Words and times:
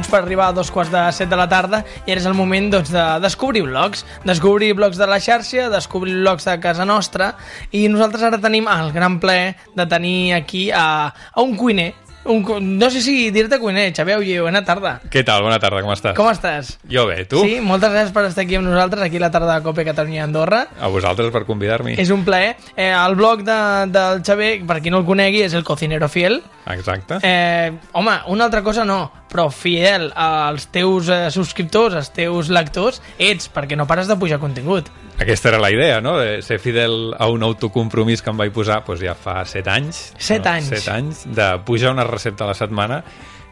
Minuts 0.00 0.14
per 0.14 0.22
arribar 0.22 0.46
a 0.48 0.52
dos 0.56 0.70
quarts 0.72 0.88
de 0.88 1.00
set 1.12 1.28
de 1.28 1.36
la 1.36 1.44
tarda 1.44 1.82
i 2.06 2.14
ara 2.14 2.22
és 2.22 2.24
el 2.24 2.32
moment 2.32 2.70
doncs, 2.72 2.88
de 2.88 3.02
descobrir 3.20 3.66
blogs. 3.66 4.06
Descobrir 4.24 4.70
blogs 4.72 4.96
de 4.96 5.04
la 5.04 5.18
xarxa, 5.20 5.66
descobrir 5.68 6.14
blogs 6.22 6.46
de 6.48 6.54
casa 6.62 6.86
nostra 6.88 7.34
i 7.76 7.82
nosaltres 7.92 8.24
ara 8.24 8.38
tenim 8.40 8.64
el 8.72 8.94
gran 8.96 9.18
plaer 9.20 9.58
de 9.76 9.84
tenir 9.90 10.32
aquí 10.38 10.70
a, 10.72 11.12
a 11.12 11.44
un 11.44 11.52
cuiner 11.60 11.92
un, 12.24 12.44
no 12.78 12.90
sé 12.92 13.00
si 13.00 13.30
dir-te 13.32 13.58
cuiner, 13.58 13.90
Xavier 13.96 14.18
Uller, 14.20 14.40
bona 14.44 14.60
tarda. 14.64 14.98
Què 15.12 15.22
tal? 15.24 15.44
Bona 15.44 15.56
tarda, 15.60 15.80
com 15.84 15.92
estàs? 15.92 16.16
Com 16.16 16.28
estàs? 16.28 16.74
Jo 16.88 17.06
bé, 17.08 17.22
tu? 17.28 17.40
Sí, 17.44 17.60
moltes 17.64 17.92
gràcies 17.92 18.12
per 18.12 18.26
estar 18.28 18.44
aquí 18.44 18.58
amb 18.58 18.68
nosaltres, 18.68 19.04
aquí 19.04 19.16
a 19.16 19.24
la 19.24 19.30
tarda 19.32 19.56
de 19.56 19.64
Cope 19.64 19.86
Catalunya 19.88 20.26
Andorra. 20.26 20.66
A 20.80 20.92
vosaltres 20.92 21.32
per 21.32 21.46
convidar-m'hi. 21.48 21.96
És 22.00 22.12
un 22.12 22.24
plaer. 22.24 22.58
Eh, 22.76 22.90
el 22.92 23.16
blog 23.20 23.44
de, 23.48 23.60
del 23.92 24.20
Xavier, 24.24 24.52
per 24.68 24.82
qui 24.84 24.92
no 24.92 25.00
el 25.00 25.08
conegui, 25.08 25.40
és 25.48 25.56
el 25.56 25.64
Cocinero 25.64 26.08
Fiel. 26.12 26.42
Exacte. 26.76 27.22
Eh, 27.24 27.72
home, 27.96 28.20
una 28.28 28.48
altra 28.50 28.60
cosa 28.62 28.84
no, 28.84 29.00
però 29.30 29.48
fiel 29.54 30.10
als 30.18 30.68
teus 30.74 31.08
eh, 31.08 31.28
subscriptors, 31.30 31.94
als 31.96 32.10
teus 32.14 32.50
lectors, 32.52 33.00
ets, 33.18 33.48
perquè 33.52 33.78
no 33.78 33.86
pares 33.90 34.10
de 34.10 34.18
pujar 34.18 34.40
contingut. 34.42 34.90
Aquesta 35.20 35.50
era 35.52 35.60
la 35.60 35.70
idea, 35.70 36.00
no? 36.00 36.16
De 36.18 36.40
ser 36.42 36.58
fidel 36.58 37.14
a 37.18 37.28
un 37.28 37.44
autocompromís 37.44 38.24
que 38.24 38.32
em 38.32 38.38
vaig 38.40 38.54
posar 38.56 38.80
doncs, 38.86 39.04
ja 39.04 39.14
fa 39.14 39.42
set 39.44 39.68
anys. 39.68 40.10
Set 40.18 40.44
no? 40.44 40.54
anys. 40.56 40.70
Set 40.72 40.88
anys, 40.94 41.24
de 41.28 41.50
pujar 41.66 41.92
una 41.94 42.06
recepta 42.08 42.46
a 42.46 42.52
la 42.52 42.58
setmana, 42.58 43.02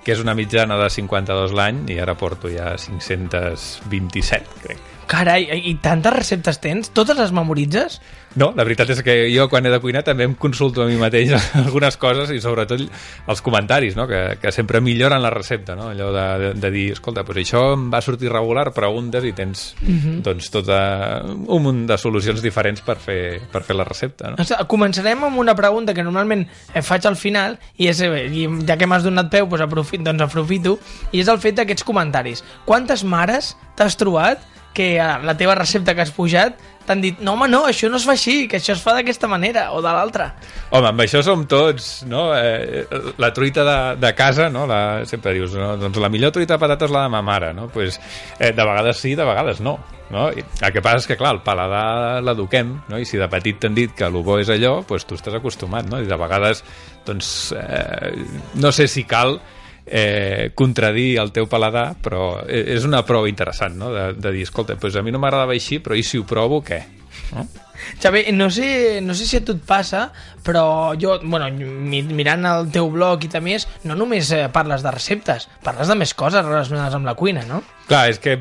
que 0.05 0.14
és 0.16 0.22
una 0.24 0.34
mitjana 0.34 0.78
de 0.80 0.88
52 0.91 1.52
l'any, 1.52 1.84
i 1.92 1.98
ara 2.00 2.16
porto 2.16 2.48
ja 2.48 2.72
527, 2.80 4.62
crec. 4.64 4.97
Carai, 5.09 5.47
i 5.64 5.75
tantes 5.81 6.12
receptes 6.12 6.59
tens? 6.61 6.91
Totes 6.92 7.17
les 7.17 7.31
memoritzes? 7.33 7.97
No, 8.39 8.51
la 8.55 8.64
veritat 8.67 8.91
és 8.92 9.01
que 9.03 9.14
jo 9.33 9.47
quan 9.48 9.64
he 9.64 9.70
de 9.73 9.78
cuinar 9.81 10.03
també 10.05 10.27
em 10.28 10.34
consulto 10.39 10.83
a 10.84 10.87
mi 10.87 10.98
mateix 11.01 11.33
algunes 11.62 11.97
coses 11.97 12.28
i 12.34 12.42
sobretot 12.45 12.83
els 12.84 13.41
comentaris, 13.45 13.97
no? 13.97 14.05
que, 14.11 14.36
que 14.42 14.53
sempre 14.53 14.83
milloren 14.84 15.23
la 15.25 15.31
recepta, 15.33 15.75
no? 15.79 15.89
allò 15.95 16.11
de, 16.12 16.27
de, 16.42 16.51
de 16.61 16.70
dir, 16.75 16.84
escolta, 16.98 17.25
doncs 17.25 17.41
això 17.41 17.62
em 17.73 17.86
va 17.91 18.03
sortir 18.05 18.29
regular, 18.31 18.67
preguntes 18.77 19.25
i 19.25 19.33
tens 19.36 19.64
doncs, 20.27 20.51
tot 20.53 20.69
un 20.69 21.64
munt 21.64 21.81
de 21.89 21.97
solucions 21.98 22.45
diferents 22.45 22.84
per 22.84 22.98
fer, 23.01 23.23
per 23.51 23.64
fer 23.64 23.79
la 23.79 23.89
recepta. 23.89 24.34
No? 24.34 24.42
O 24.45 24.47
sigui, 24.47 24.69
començarem 24.69 25.25
amb 25.25 25.41
una 25.41 25.56
pregunta 25.56 25.97
que 25.97 26.05
normalment 26.05 26.45
eh, 26.45 26.84
faig 26.84 27.09
al 27.09 27.17
final, 27.17 27.56
i, 27.79 27.89
és, 27.89 28.05
eh, 28.05 28.29
i 28.29 28.45
ja 28.69 28.77
que 28.77 28.86
m'has 28.86 29.09
donat 29.09 29.33
peu, 29.33 29.48
doncs, 29.48 29.64
aprofito, 29.64 30.05
doncs 30.05 30.29
aprofito, 30.29 30.77
i 31.11 31.25
és 31.25 31.33
el 31.33 31.41
fet 31.41 31.56
d'aquests 31.59 31.89
comentaris. 31.89 32.45
Quantes 32.69 33.06
mares 33.09 33.55
t'has 33.79 33.97
trobat 33.97 34.45
que 34.74 34.97
a 35.00 35.19
la 35.24 35.36
teva 35.38 35.56
recepta 35.58 35.94
que 35.94 36.05
has 36.05 36.14
pujat 36.14 36.58
t'han 36.88 37.02
dit, 37.05 37.19
no 37.20 37.34
home, 37.36 37.48
no, 37.52 37.64
això 37.69 37.91
no 37.92 37.98
es 38.00 38.06
fa 38.08 38.14
així, 38.16 38.47
que 38.48 38.58
això 38.58 38.72
es 38.72 38.80
fa 38.83 38.94
d'aquesta 38.97 39.28
manera 39.28 39.66
o 39.77 39.83
de 39.84 39.92
l'altra. 39.92 40.30
Home, 40.72 40.88
amb 40.88 41.05
això 41.05 41.20
som 41.24 41.44
tots, 41.50 41.91
no? 42.08 42.30
Eh, 42.36 42.86
la 43.20 43.30
truita 43.36 43.64
de, 43.66 43.77
de 44.00 44.14
casa, 44.16 44.48
no? 44.52 44.64
La, 44.70 44.80
sempre 45.08 45.34
dius, 45.36 45.52
no? 45.58 45.74
doncs 45.80 46.00
la 46.00 46.08
millor 46.12 46.33
truita 46.33 46.56
de 46.56 46.62
patates 46.64 46.89
és 46.89 46.96
la 46.96 47.05
de 47.05 47.12
ma 47.12 47.20
mare, 47.24 47.52
no? 47.56 47.69
Pues, 47.74 48.00
eh, 48.39 48.55
de 48.56 48.64
vegades 48.64 49.05
sí, 49.05 49.12
de 49.19 49.28
vegades 49.28 49.61
no. 49.61 49.77
no? 50.14 50.30
I 50.33 50.41
el 50.41 50.72
que 50.72 50.84
passa 50.84 51.02
és 51.05 51.11
que, 51.11 51.19
clar, 51.20 51.34
el 51.36 51.42
paladar 51.44 52.22
l'eduquem, 52.24 52.72
no? 52.89 52.96
i 52.96 53.05
si 53.08 53.20
de 53.20 53.28
petit 53.28 53.61
t'han 53.61 53.77
dit 53.77 53.92
que 53.92 54.08
el 54.08 54.16
bo 54.24 54.39
és 54.41 54.48
allò, 54.55 54.78
pues 54.89 55.05
tu 55.05 55.19
estàs 55.19 55.36
acostumat, 55.36 55.91
no? 55.92 56.00
I 56.00 56.08
de 56.08 56.20
vegades, 56.20 56.64
doncs, 57.05 57.52
eh, 57.58 58.14
no 58.56 58.72
sé 58.72 58.89
si 58.89 59.05
cal 59.05 59.36
eh, 59.91 60.50
contradir 60.55 61.19
el 61.19 61.33
teu 61.33 61.47
paladar, 61.48 61.94
però 62.03 62.42
e- 62.47 62.64
és 62.77 62.84
una 62.84 63.05
prova 63.06 63.28
interessant, 63.28 63.77
no? 63.81 63.92
De, 63.95 64.12
de 64.14 64.33
dir, 64.33 64.42
escolta, 64.48 64.77
pues 64.77 64.97
a 64.97 65.03
mi 65.03 65.11
no 65.14 65.19
m'agradava 65.22 65.53
així, 65.56 65.78
però 65.80 65.97
i 65.98 66.03
si 66.06 66.19
ho 66.19 66.27
provo, 66.27 66.62
què? 66.64 66.83
No? 67.34 67.47
Xavi, 68.02 68.24
no 68.35 68.48
sé, 68.51 68.98
no 69.01 69.14
sé 69.14 69.24
si 69.24 69.36
a 69.39 69.45
tu 69.46 69.52
et 69.55 69.61
passa, 69.64 70.08
però 70.45 70.95
jo, 70.98 71.14
bueno, 71.23 71.46
mi- 71.55 72.02
mirant 72.02 72.45
el 72.51 72.67
teu 72.74 72.89
blog 72.90 73.23
i 73.24 73.29
també, 73.30 73.55
no 73.86 73.95
només 73.96 74.33
eh, 74.35 74.48
parles 74.52 74.83
de 74.83 74.90
receptes, 74.90 75.46
parles 75.64 75.89
de 75.89 75.95
més 75.95 76.12
coses 76.18 76.45
relacionades 76.45 76.96
amb 76.98 77.07
la 77.07 77.14
cuina, 77.14 77.45
no? 77.46 77.62
Clar, 77.89 78.08
és 78.11 78.18
que 78.20 78.35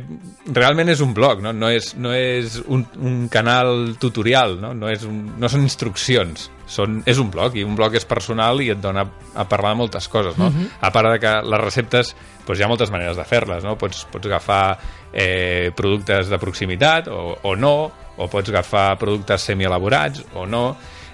realment 0.51 0.89
és 0.89 1.03
un 1.05 1.13
blog, 1.13 1.43
no, 1.45 1.53
no 1.53 1.69
és, 1.69 1.93
no 2.01 2.11
és 2.17 2.57
un, 2.65 2.83
un 2.97 3.27
canal 3.31 3.93
tutorial, 4.01 4.57
no, 4.59 4.73
no, 4.73 4.89
és 4.89 5.05
un, 5.07 5.21
no 5.39 5.47
són 5.53 5.61
instruccions, 5.67 6.49
són, 6.67 7.01
és 7.07 7.19
un 7.21 7.31
blog, 7.31 7.55
i 7.55 7.63
un 7.63 7.75
blog 7.75 7.95
és 7.95 8.05
personal 8.05 8.61
i 8.61 8.69
et 8.73 8.81
dona 8.83 9.05
a 9.33 9.45
parlar 9.47 9.73
de 9.73 9.81
moltes 9.81 10.09
coses, 10.11 10.37
no? 10.37 10.51
A 10.81 10.91
part 10.91 11.13
de 11.13 11.21
que 11.23 11.33
les 11.47 11.63
receptes, 11.63 12.13
doncs 12.45 12.59
hi 12.59 12.65
ha 12.65 12.69
moltes 12.71 12.91
maneres 12.91 13.17
de 13.17 13.25
fer-les, 13.27 13.63
no? 13.63 13.77
Pots, 13.79 14.03
pots 14.11 14.27
agafar 14.27 14.77
eh, 15.13 15.71
productes 15.75 16.29
de 16.29 16.39
proximitat 16.41 17.07
o, 17.07 17.37
o 17.41 17.55
no, 17.55 17.75
o 18.17 18.27
pots 18.27 18.51
agafar 18.51 18.97
productes 18.99 19.47
semielaborats 19.47 20.25
o 20.35 20.45
no, 20.49 20.67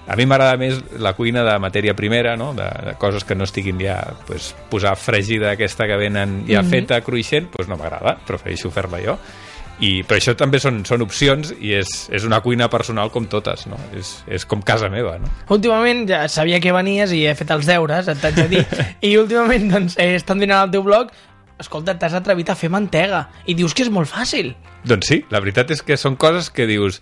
a 0.04 0.16
mi 0.20 0.26
m'agrada 0.28 0.58
més 0.60 0.80
la 1.00 1.14
cuina 1.16 1.44
de 1.46 1.54
matèria 1.62 1.94
primera, 1.96 2.34
no? 2.36 2.52
de, 2.56 2.66
de 2.90 2.94
coses 3.00 3.24
que 3.24 3.36
no 3.36 3.46
estiguin 3.48 3.80
ja... 3.80 3.96
Pues, 4.28 4.52
posar 4.68 4.96
fregida 5.00 5.52
aquesta 5.54 5.86
que 5.88 5.96
venen 5.96 6.44
ja 6.48 6.60
mm 6.60 6.66
-hmm. 6.66 6.70
feta, 6.70 7.00
cruixent, 7.00 7.48
pues 7.48 7.68
no 7.68 7.76
m'agrada, 7.76 8.18
prefereixo 8.26 8.70
fer-la 8.70 9.00
jo. 9.00 9.18
I, 9.82 10.04
però 10.06 10.20
això 10.20 10.36
també 10.38 10.60
són, 10.62 10.84
són 10.86 11.02
opcions 11.02 11.50
i 11.58 11.72
és, 11.74 11.90
és 12.14 12.24
una 12.26 12.38
cuina 12.44 12.68
personal 12.70 13.10
com 13.10 13.26
totes, 13.30 13.66
no? 13.66 13.78
És, 13.98 14.16
és 14.30 14.46
com 14.46 14.62
casa 14.62 14.90
meva, 14.92 15.16
no? 15.18 15.30
Últimament 15.54 16.04
ja 16.08 16.24
sabia 16.30 16.60
que 16.62 16.74
venies 16.74 17.12
i 17.12 17.24
he 17.26 17.34
fet 17.34 17.50
els 17.50 17.66
deures, 17.66 18.08
et 18.08 18.22
haig 18.24 18.38
de 18.38 18.48
dir, 18.52 18.64
i 19.08 19.16
últimament 19.18 19.66
doncs, 19.72 19.98
he 19.98 20.14
estat 20.14 20.38
mirant 20.38 20.60
al 20.62 20.74
teu 20.74 20.86
blog 20.86 21.10
escolta, 21.60 21.94
t'has 21.98 22.14
atrevit 22.18 22.50
a 22.50 22.56
fer 22.58 22.70
mantega 22.72 23.28
i 23.46 23.54
dius 23.54 23.74
que 23.74 23.84
és 23.86 23.92
molt 23.92 24.10
fàcil. 24.10 24.52
Doncs 24.84 25.10
sí, 25.10 25.20
la 25.32 25.40
veritat 25.42 25.70
és 25.74 25.82
que 25.86 25.96
són 26.00 26.18
coses 26.20 26.50
que 26.52 26.66
dius 26.68 27.00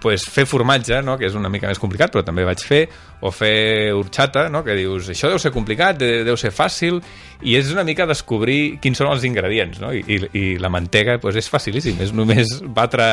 pues, 0.00 0.24
fer 0.28 0.46
formatge, 0.48 1.02
no? 1.04 1.18
que 1.18 1.26
és 1.28 1.34
una 1.36 1.48
mica 1.52 1.68
més 1.68 1.78
complicat, 1.78 2.10
però 2.14 2.24
també 2.24 2.44
vaig 2.48 2.62
fer, 2.64 2.86
o 3.20 3.30
fer 3.30 3.92
horchata, 3.92 4.48
no? 4.48 4.62
que 4.64 4.72
dius, 4.78 5.10
això 5.12 5.28
deu 5.28 5.38
ser 5.38 5.50
complicat, 5.52 5.98
de- 6.00 6.22
deu 6.24 6.36
ser 6.40 6.50
fàcil, 6.56 7.02
i 7.42 7.54
és 7.56 7.70
una 7.72 7.84
mica 7.84 8.06
descobrir 8.08 8.78
quins 8.80 8.98
són 9.00 9.08
els 9.12 9.24
ingredients, 9.24 9.78
no? 9.80 9.92
I, 9.96 10.00
i, 10.08 10.16
i 10.36 10.42
la 10.60 10.68
mantega 10.72 11.18
pues, 11.20 11.36
és 11.40 11.48
facilíssim, 11.48 12.00
és 12.04 12.10
només 12.16 12.58
batre 12.64 13.06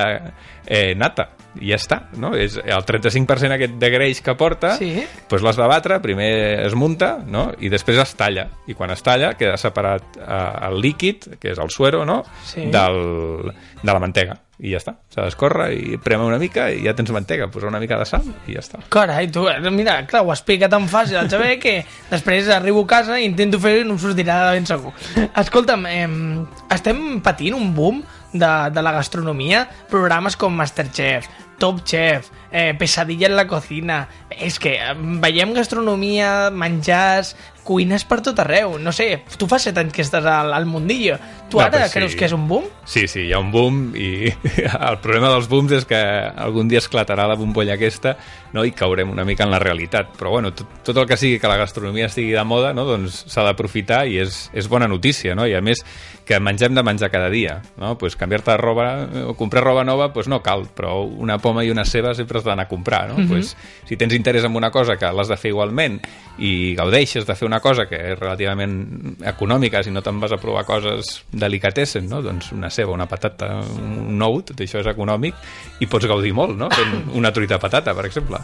eh, 0.65 0.93
nata, 0.99 1.29
i 1.59 1.71
ja 1.71 1.77
està, 1.79 1.99
no? 2.19 2.33
És 2.35 2.57
el 2.59 2.83
35% 2.87 3.55
aquest 3.55 3.77
de 3.79 3.89
greix 3.93 4.19
que 4.23 4.35
porta, 4.39 4.75
Sí. 4.77 5.05
pues 5.29 5.41
l'has 5.43 5.55
de 5.59 5.67
batre, 5.67 5.99
primer 6.03 6.31
es 6.67 6.75
munta, 6.75 7.17
no? 7.25 7.49
I 7.59 7.69
després 7.71 7.97
es 8.03 8.15
talla, 8.19 8.47
i 8.67 8.75
quan 8.75 8.91
es 8.91 9.03
talla 9.03 9.33
queda 9.39 9.55
separat 9.59 10.17
eh, 10.19 10.41
el 10.71 10.79
líquid, 10.83 11.33
que 11.39 11.51
és 11.51 11.59
el 11.59 11.69
suero, 11.71 12.03
no? 12.05 12.23
Sí. 12.45 12.67
del, 12.71 13.51
de 13.83 13.91
la 13.93 13.99
mantega 13.99 14.39
i 14.57 14.71
ja 14.73 14.79
està, 14.81 14.95
s'ha 15.13 15.27
d'escórrer 15.27 15.67
i 15.77 15.97
prema 16.01 16.25
una 16.25 16.39
mica 16.41 16.67
i 16.73 16.81
ja 16.85 16.95
tens 16.97 17.11
mantega, 17.13 17.49
posa 17.53 17.69
una 17.69 17.81
mica 17.81 17.99
de 17.99 18.07
sal 18.09 18.25
i 18.49 18.55
ja 18.55 18.63
està. 18.63 18.81
Carai, 18.93 19.29
tu, 19.33 19.45
eh, 19.51 19.59
mira, 19.69 19.99
clar, 20.09 20.23
ho 20.25 20.33
explica 20.33 20.69
tan 20.69 20.87
fàcil 20.89 21.19
el 21.21 21.29
Xavier 21.29 21.59
que 21.61 21.75
després 22.09 22.49
arribo 22.53 22.81
a 22.81 22.89
casa 22.89 23.19
i 23.21 23.27
intento 23.29 23.61
fer-ho 23.61 23.83
i 23.83 23.87
no 23.87 23.97
em 23.97 24.01
sortirà 24.01 24.39
de 24.47 24.57
ben 24.57 24.69
segur. 24.69 24.93
Escolta'm, 25.29 25.85
eh, 25.85 26.07
estem 26.73 27.19
patint 27.21 27.57
un 27.57 27.73
boom 27.77 28.01
de, 28.33 28.53
de 28.73 28.81
la 28.81 28.95
gastronomia, 28.95 29.67
programes 29.89 30.35
com 30.35 30.55
Masterchef, 30.55 31.27
Top 31.57 31.83
Chef, 31.83 32.29
eh, 32.51 32.73
Pesadilla 32.77 33.27
en 33.27 33.35
la 33.35 33.47
cocina... 33.47 34.07
És 34.37 34.59
que 34.61 34.75
veiem 35.23 35.55
gastronomia, 35.55 36.51
menjars, 36.53 37.31
cuines 37.65 38.03
per 38.05 38.19
tot 38.21 38.37
arreu. 38.39 38.75
No 38.77 38.93
sé, 38.93 39.23
tu 39.39 39.47
fa 39.49 39.57
set 39.57 39.79
anys 39.81 39.95
que 39.95 40.03
estàs 40.05 40.25
al, 40.29 40.51
al 40.53 40.67
mundillo. 40.69 41.17
Tu 41.49 41.57
No, 41.57 41.63
ara 41.63 41.79
pues 41.79 41.89
sí. 41.89 41.95
creus 41.97 42.15
que 42.19 42.27
és 42.27 42.35
un 42.35 42.45
boom? 42.47 42.67
Sí, 42.85 43.07
sí, 43.09 43.23
hi 43.25 43.33
ha 43.33 43.39
un 43.41 43.49
boom 43.51 43.95
i 43.97 44.29
el 44.89 44.99
problema 45.01 45.31
dels 45.33 45.49
booms 45.49 45.73
és 45.79 45.87
que 45.89 45.97
algun 45.97 46.69
dia 46.69 46.83
esclatarà 46.83 47.25
la 47.25 47.39
bombolla 47.39 47.73
aquesta 47.79 48.13
no? 48.53 48.61
i 48.67 48.75
caurem 48.77 49.09
una 49.09 49.25
mica 49.25 49.47
en 49.47 49.51
la 49.55 49.63
realitat. 49.63 50.13
Però 50.19 50.35
bueno, 50.35 50.53
tot, 50.53 50.77
tot 50.85 51.01
el 51.01 51.09
que 51.09 51.17
sigui 51.17 51.41
que 51.41 51.49
la 51.49 51.57
gastronomia 51.57 52.11
estigui 52.11 52.37
de 52.37 52.45
moda 52.45 52.75
no? 52.77 52.85
doncs 52.85 53.23
s'ha 53.31 53.47
d'aprofitar 53.47 54.05
i 54.05 54.21
és, 54.21 54.45
és 54.53 54.69
bona 54.69 54.87
notícia. 54.91 55.33
No? 55.33 55.49
I 55.49 55.57
a 55.57 55.63
més 55.65 55.81
que 56.27 56.39
mengem 56.43 56.75
de 56.75 56.83
menjar 56.83 57.09
cada 57.09 57.29
dia. 57.31 57.61
No? 57.79 57.97
Pues 57.97 58.17
canviar-te 58.19 58.51
de 58.51 58.57
roba 58.57 59.07
o 59.27 59.33
comprar 59.39 59.63
roba 59.63 59.85
nova 59.87 60.11
pues 60.13 60.27
no 60.27 60.41
cal, 60.43 60.67
però 60.75 60.99
una 61.07 61.37
poma 61.39 61.63
i 61.63 61.71
una 61.71 61.85
ceba 61.87 62.13
sempre 62.13 62.41
has 62.41 62.45
d'anar 62.45 62.67
a 62.67 62.69
comprar. 62.69 63.07
No? 63.09 63.23
pues, 63.29 63.55
si 63.87 63.95
tens 63.95 64.13
interès 64.13 64.43
en 64.43 64.55
una 64.55 64.69
cosa 64.69 64.97
que 64.99 65.07
l'has 65.07 65.31
de 65.31 65.37
fer 65.39 65.53
igualment 65.55 66.01
i 66.37 66.75
gaudeixes 66.75 67.25
de 67.25 67.35
fer 67.35 67.47
una 67.47 67.61
cosa 67.63 67.87
que 67.87 67.97
és 68.11 68.19
relativament 68.19 68.75
econòmica, 69.23 69.81
si 69.83 69.93
no 69.95 70.03
te'n 70.03 70.19
vas 70.19 70.35
a 70.35 70.41
provar 70.41 70.65
coses 70.67 71.23
delicatessen, 71.31 72.09
no? 72.11 72.21
doncs 72.21 72.51
una 72.51 72.69
ceba, 72.69 72.91
una 72.91 73.07
patata, 73.07 73.61
un 73.63 74.21
ou, 74.21 74.41
tot 74.43 74.59
això 74.61 74.83
és 74.83 74.91
econòmic 74.91 75.79
i 75.79 75.87
pots 75.87 76.11
gaudir 76.11 76.35
molt, 76.35 76.57
no? 76.59 76.67
fent 76.75 77.15
una 77.15 77.31
truita 77.31 77.55
de 77.55 77.63
patata, 77.63 77.95
per 77.95 78.05
exemple. 78.11 78.43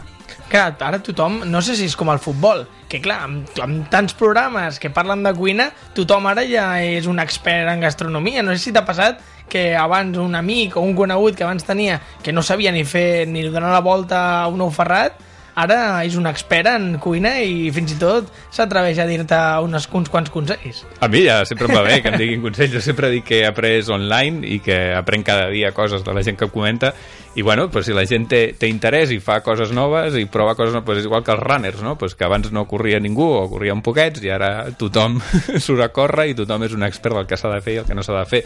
Clar, 0.54 0.76
ara 0.86 1.00
tothom, 1.02 1.40
no 1.50 1.64
sé 1.66 1.74
si 1.74 1.88
és 1.90 1.96
com 1.98 2.12
el 2.14 2.20
futbol, 2.22 2.60
que 2.86 3.00
clar, 3.02 3.24
amb, 3.26 3.48
amb 3.64 3.88
tants 3.90 4.14
programes 4.14 4.76
que 4.78 4.92
parlen 4.94 5.24
de 5.26 5.32
cuina, 5.34 5.72
tothom 5.98 6.28
ara 6.30 6.44
ja 6.46 6.68
és 6.78 7.08
un 7.10 7.18
expert 7.24 7.72
en 7.72 7.82
gastronomia. 7.82 8.44
No 8.46 8.54
sé 8.54 8.68
si 8.68 8.74
t'ha 8.76 8.84
passat 8.86 9.24
que 9.50 9.72
abans 9.74 10.20
un 10.22 10.38
amic 10.38 10.78
o 10.78 10.84
un 10.86 10.94
conegut 10.94 11.34
que 11.34 11.48
abans 11.48 11.66
tenia 11.66 11.98
que 12.22 12.30
no 12.38 12.46
sabia 12.46 12.70
ni 12.70 12.86
fer 12.86 13.26
ni 13.26 13.42
donar 13.48 13.74
la 13.74 13.82
volta 13.82 14.20
a 14.44 14.48
un 14.54 14.62
ou 14.62 14.70
ferrat, 14.70 15.18
ara 15.56 15.80
és 16.06 16.16
un 16.20 16.28
expert 16.30 16.70
en 16.72 16.98
cuina 17.04 17.36
i 17.46 17.70
fins 17.74 17.94
i 17.94 17.98
tot 18.02 18.30
s'atreveix 18.54 19.00
a 19.00 19.08
dir-te 19.10 19.40
uns, 19.64 19.88
uns 19.94 20.12
quants 20.14 20.32
consells. 20.34 20.84
A 21.00 21.10
mi 21.12 21.24
ja 21.28 21.42
sempre 21.46 21.70
em 21.70 21.76
va 21.78 21.84
bé 21.86 22.00
que 22.02 22.14
em 22.14 22.20
diguin 22.20 22.42
consells. 22.44 22.74
Jo 22.74 22.82
sempre 22.82 23.12
dic 23.14 23.28
que 23.30 23.42
he 23.42 23.48
après 23.48 23.90
online 23.94 24.48
i 24.48 24.60
que 24.64 24.80
aprenc 24.98 25.28
cada 25.28 25.50
dia 25.54 25.74
coses 25.74 26.04
de 26.04 26.14
la 26.14 26.24
gent 26.26 26.40
que 26.40 26.50
comenta 26.50 26.94
i 27.36 27.42
bueno, 27.42 27.70
pues, 27.72 27.88
si 27.88 27.94
la 27.94 28.06
gent 28.06 28.28
té, 28.30 28.42
té 28.60 28.70
interès 28.70 29.10
i 29.10 29.18
fa 29.24 29.40
coses 29.42 29.72
noves 29.74 30.14
i 30.20 30.28
prova 30.30 30.54
coses 30.54 30.74
noves, 30.76 30.86
pues, 30.86 31.00
és 31.02 31.08
igual 31.08 31.24
que 31.26 31.34
els 31.34 31.42
runners, 31.42 31.82
no? 31.82 31.98
pues, 31.98 32.14
que 32.14 32.28
abans 32.28 32.52
no 32.54 32.68
corria 32.70 33.00
ningú 33.02 33.26
o 33.26 33.48
corria 33.50 33.74
un 33.74 33.82
poquets 33.82 34.22
i 34.22 34.30
ara 34.30 34.70
tothom 34.78 35.18
surt 35.66 35.82
a 35.82 35.90
córrer 35.94 36.30
i 36.30 36.38
tothom 36.38 36.68
és 36.68 36.78
un 36.78 36.86
expert 36.86 37.18
del 37.18 37.30
que 37.30 37.40
s'ha 37.40 37.50
de 37.54 37.62
fer 37.66 37.78
i 37.80 37.82
el 37.82 37.90
que 37.90 37.98
no 37.98 38.06
s'ha 38.06 38.20
de 38.20 38.30
fer 38.30 38.44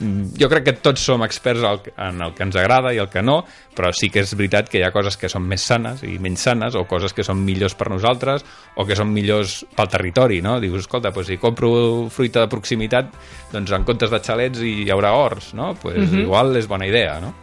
jo 0.00 0.48
crec 0.50 0.64
que 0.66 0.74
tots 0.82 1.04
som 1.06 1.22
experts 1.22 1.62
en 1.96 2.22
el 2.22 2.34
que 2.34 2.42
ens 2.42 2.56
agrada 2.58 2.92
i 2.94 2.98
el 2.98 3.08
que 3.12 3.22
no, 3.22 3.44
però 3.76 3.92
sí 3.94 4.10
que 4.10 4.24
és 4.24 4.34
veritat 4.34 4.68
que 4.70 4.80
hi 4.80 4.84
ha 4.86 4.92
coses 4.94 5.16
que 5.20 5.30
són 5.30 5.46
més 5.46 5.62
sanes 5.62 6.02
i 6.06 6.16
menys 6.22 6.46
sanes, 6.48 6.74
o 6.74 6.84
coses 6.90 7.14
que 7.14 7.24
són 7.26 7.40
millors 7.44 7.76
per 7.78 7.88
nosaltres, 7.92 8.44
o 8.76 8.86
que 8.86 8.96
són 8.98 9.12
millors 9.14 9.60
pel 9.76 9.90
territori, 9.92 10.40
no? 10.42 10.58
Dius, 10.62 10.84
escolta, 10.84 11.12
doncs 11.14 11.30
si 11.30 11.38
compro 11.38 11.70
fruita 12.10 12.42
de 12.44 12.50
proximitat, 12.50 13.14
doncs 13.52 13.72
en 13.72 13.86
comptes 13.86 14.10
de 14.10 14.20
xalets 14.20 14.62
hi 14.66 14.90
haurà 14.90 15.14
horts, 15.14 15.54
no? 15.54 15.74
Pues 15.74 15.98
mm 15.98 16.10
-hmm. 16.10 16.22
igual 16.26 16.56
és 16.56 16.68
bona 16.68 16.86
idea, 16.86 17.20
no? 17.20 17.34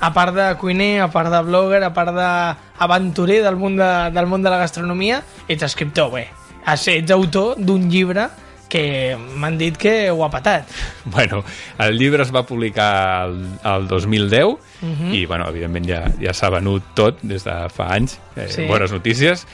A 0.00 0.12
part 0.12 0.34
de 0.34 0.54
cuiner, 0.56 1.00
a 1.02 1.08
part 1.08 1.30
de 1.30 1.42
blogger, 1.42 1.82
a 1.84 1.92
part 1.92 2.14
d'aventurer 2.14 3.42
del, 3.42 3.56
món 3.56 3.76
de, 3.76 4.10
del 4.10 4.26
món 4.26 4.42
de 4.42 4.50
la 4.50 4.58
gastronomia, 4.58 5.22
ets 5.48 5.62
escriptor, 5.62 6.12
bé. 6.12 6.28
Ets 6.66 7.10
autor 7.10 7.54
d'un 7.58 7.88
llibre 7.88 8.28
que 8.68 9.16
m'han 9.16 9.58
dit 9.58 9.76
que 9.78 10.10
ho 10.10 10.24
ha 10.24 10.30
patat. 10.30 10.70
Bueno, 11.06 11.44
el 11.78 11.98
llibre 11.98 12.24
es 12.24 12.32
va 12.34 12.42
publicar 12.42 13.28
el, 13.28 13.36
el 13.62 13.86
2010 13.86 14.44
uh 14.44 14.58
-huh. 14.82 15.14
i, 15.14 15.24
bueno, 15.24 15.48
evidentment 15.48 15.86
ja, 15.86 16.02
ja 16.20 16.32
s'ha 16.32 16.50
venut 16.50 16.82
tot 16.94 17.22
des 17.22 17.44
de 17.44 17.68
fa 17.70 17.94
anys, 17.94 18.20
eh, 18.36 18.48
sí. 18.48 18.66
bones 18.66 18.92
notícies, 18.92 19.46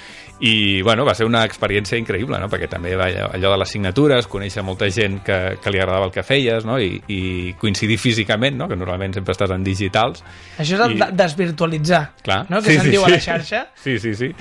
i 0.43 0.83
bueno, 0.83 1.05
va 1.05 1.15
ser 1.15 1.23
una 1.25 1.45
experiència 1.47 1.95
increïble, 2.01 2.35
no? 2.43 2.49
perquè 2.51 2.67
també 2.71 2.97
va 2.99 3.07
allò 3.07 3.53
de 3.53 3.59
les 3.61 3.75
signatures, 3.77 4.27
conèixer 4.27 4.65
molta 4.67 4.89
gent 4.91 5.21
que, 5.23 5.37
que 5.63 5.71
li 5.71 5.79
agradava 5.79 6.09
el 6.09 6.11
que 6.11 6.25
feies 6.27 6.67
no? 6.67 6.81
I, 6.83 6.97
i 7.07 7.21
coincidir 7.61 7.99
físicament, 8.03 8.57
no? 8.59 8.67
que 8.67 8.75
normalment 8.75 9.15
sempre 9.15 9.37
estàs 9.37 9.55
en 9.55 9.63
digitals. 9.63 10.25
Això 10.59 10.75
és 10.75 10.83
el 10.83 10.97
I... 10.97 11.01
desvirtualitzar, 11.15 12.03
Clar. 12.27 12.41
no? 12.51 12.59
que 12.59 12.73
sí, 12.73 12.75
se'n 12.81 12.89
sí, 12.89 12.95
diu 12.97 13.05
sí. 13.05 13.07
a 13.07 13.15
la 13.15 13.21
xarxa. 13.23 13.63
Sí, 13.85 13.99
sí, 14.03 14.17
sí. 14.19 14.33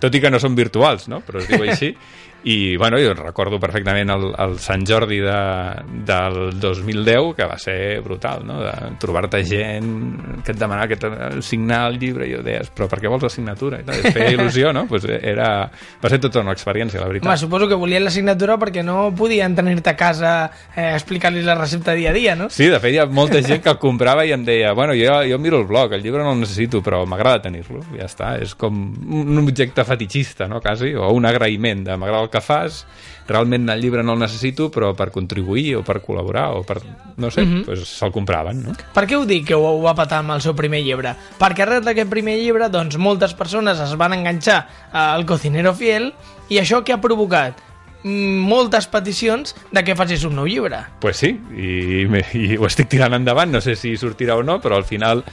Tot 0.00 0.16
i 0.16 0.24
que 0.24 0.32
no 0.32 0.40
són 0.40 0.56
virtuals, 0.56 1.10
no? 1.12 1.20
però 1.26 1.44
es 1.44 1.52
diu 1.52 1.68
així. 1.68 1.92
i 2.44 2.76
bueno, 2.76 2.98
jo 2.98 3.12
recordo 3.14 3.60
perfectament 3.60 4.10
el, 4.14 4.30
el 4.40 4.56
Sant 4.62 4.86
Jordi 4.88 5.18
de, 5.20 5.40
del 6.08 6.38
2010 6.60 7.34
que 7.36 7.48
va 7.48 7.58
ser 7.60 8.00
brutal, 8.00 8.46
no? 8.46 8.60
de 8.64 8.72
trobar-te 9.00 9.42
gent 9.44 10.42
que 10.44 10.54
et 10.54 10.60
demanava 10.60 10.88
que 10.88 10.96
et 10.96 11.42
signar 11.44 11.82
el 11.90 11.98
llibre 12.00 12.28
i 12.28 12.32
jo 12.34 12.42
deies, 12.44 12.70
però 12.72 12.88
per 12.88 13.00
què 13.02 13.10
vols 13.12 13.26
la 13.26 13.32
signatura? 13.32 13.80
I 13.82 13.86
tal, 13.86 14.00
et 14.00 14.16
feia 14.16 14.32
il·lusió, 14.32 14.72
no? 14.76 14.86
Pues 14.90 15.04
era, 15.10 15.50
va 16.00 16.12
ser 16.12 16.20
tota 16.22 16.40
una 16.40 16.54
experiència, 16.56 17.00
la 17.02 17.10
veritat. 17.10 17.28
Home, 17.28 17.36
suposo 17.40 17.68
que 17.68 17.78
volien 17.78 18.04
la 18.06 18.14
signatura 18.14 18.56
perquè 18.60 18.84
no 18.86 19.10
podien 19.16 19.54
tenir-te 19.58 19.92
a 19.92 19.96
casa 19.98 20.32
eh, 20.74 20.94
explicar-li 20.94 21.44
la 21.44 21.58
recepta 21.58 21.94
dia 21.98 22.10
a 22.10 22.16
dia, 22.16 22.36
no? 22.38 22.48
Sí, 22.50 22.70
de 22.72 22.80
fet 22.80 22.96
hi 22.96 23.02
ha 23.02 23.06
molta 23.06 23.42
gent 23.44 23.60
que 23.64 23.72
el 23.74 23.78
comprava 23.82 24.24
i 24.24 24.32
em 24.36 24.46
deia, 24.46 24.72
bueno, 24.76 24.96
jo, 24.96 25.20
jo 25.28 25.40
miro 25.42 25.60
el 25.60 25.68
blog, 25.68 25.92
el 25.96 26.04
llibre 26.04 26.24
no 26.24 26.32
el 26.32 26.40
necessito, 26.46 26.80
però 26.84 27.02
m'agrada 27.08 27.44
tenir-lo, 27.50 27.84
ja 27.98 28.08
està, 28.08 28.32
és 28.40 28.56
com 28.58 28.80
un 29.20 29.44
objecte 29.44 29.84
fetichista, 29.84 30.48
no?, 30.48 30.62
quasi, 30.64 30.94
o 30.96 31.12
un 31.16 31.28
agraïment 31.28 31.84
de 31.86 31.96
m'agrada 32.00 32.29
el 32.30 32.32
que 32.32 32.40
fas, 32.44 32.84
realment 33.28 33.68
el 33.70 33.82
llibre 33.82 34.04
no 34.06 34.14
el 34.14 34.22
necessito, 34.22 34.70
però 34.70 34.92
per 34.96 35.10
contribuir 35.14 35.80
o 35.80 35.84
per 35.86 35.98
col·laborar 36.04 36.50
o 36.58 36.62
per, 36.66 36.80
no 37.16 37.30
sé, 37.30 37.42
mm 37.42 37.50
-hmm. 37.50 37.64
pues 37.64 37.86
se'l 37.88 38.12
compraven, 38.12 38.62
no? 38.62 38.74
Per 38.94 39.06
què 39.06 39.16
ho 39.16 39.26
dic 39.26 39.46
que 39.48 39.54
ho, 39.54 39.62
ho 39.62 39.82
va 39.82 39.94
patar 39.94 40.18
amb 40.18 40.30
el 40.32 40.40
seu 40.40 40.54
primer 40.54 40.82
llibre? 40.82 41.14
Perquè 41.38 41.62
arrel 41.62 41.84
d'aquest 41.84 42.10
primer 42.10 42.38
llibre, 42.38 42.68
doncs, 42.68 42.96
moltes 42.96 43.34
persones 43.34 43.80
es 43.80 43.96
van 43.96 44.12
enganxar 44.12 44.66
al 44.92 45.26
Cocinero 45.26 45.74
Fiel 45.74 46.14
i 46.48 46.58
això 46.58 46.82
que 46.84 46.92
ha 46.92 47.00
provocat? 47.00 47.54
Mm, 48.02 48.48
moltes 48.48 48.86
peticions 48.86 49.54
de 49.70 49.84
que 49.84 49.94
facis 49.94 50.24
un 50.24 50.34
nou 50.34 50.46
llibre. 50.46 50.78
Pues 51.00 51.18
sí, 51.20 51.38
i, 51.52 52.08
i 52.38 52.56
ho 52.56 52.66
estic 52.66 52.88
tirant 52.88 53.12
endavant, 53.12 53.52
no 53.52 53.60
sé 53.60 53.76
si 53.76 53.96
sortirà 54.00 54.36
o 54.36 54.42
no, 54.42 54.58
però 54.60 54.76
al 54.76 54.84
final 54.84 55.24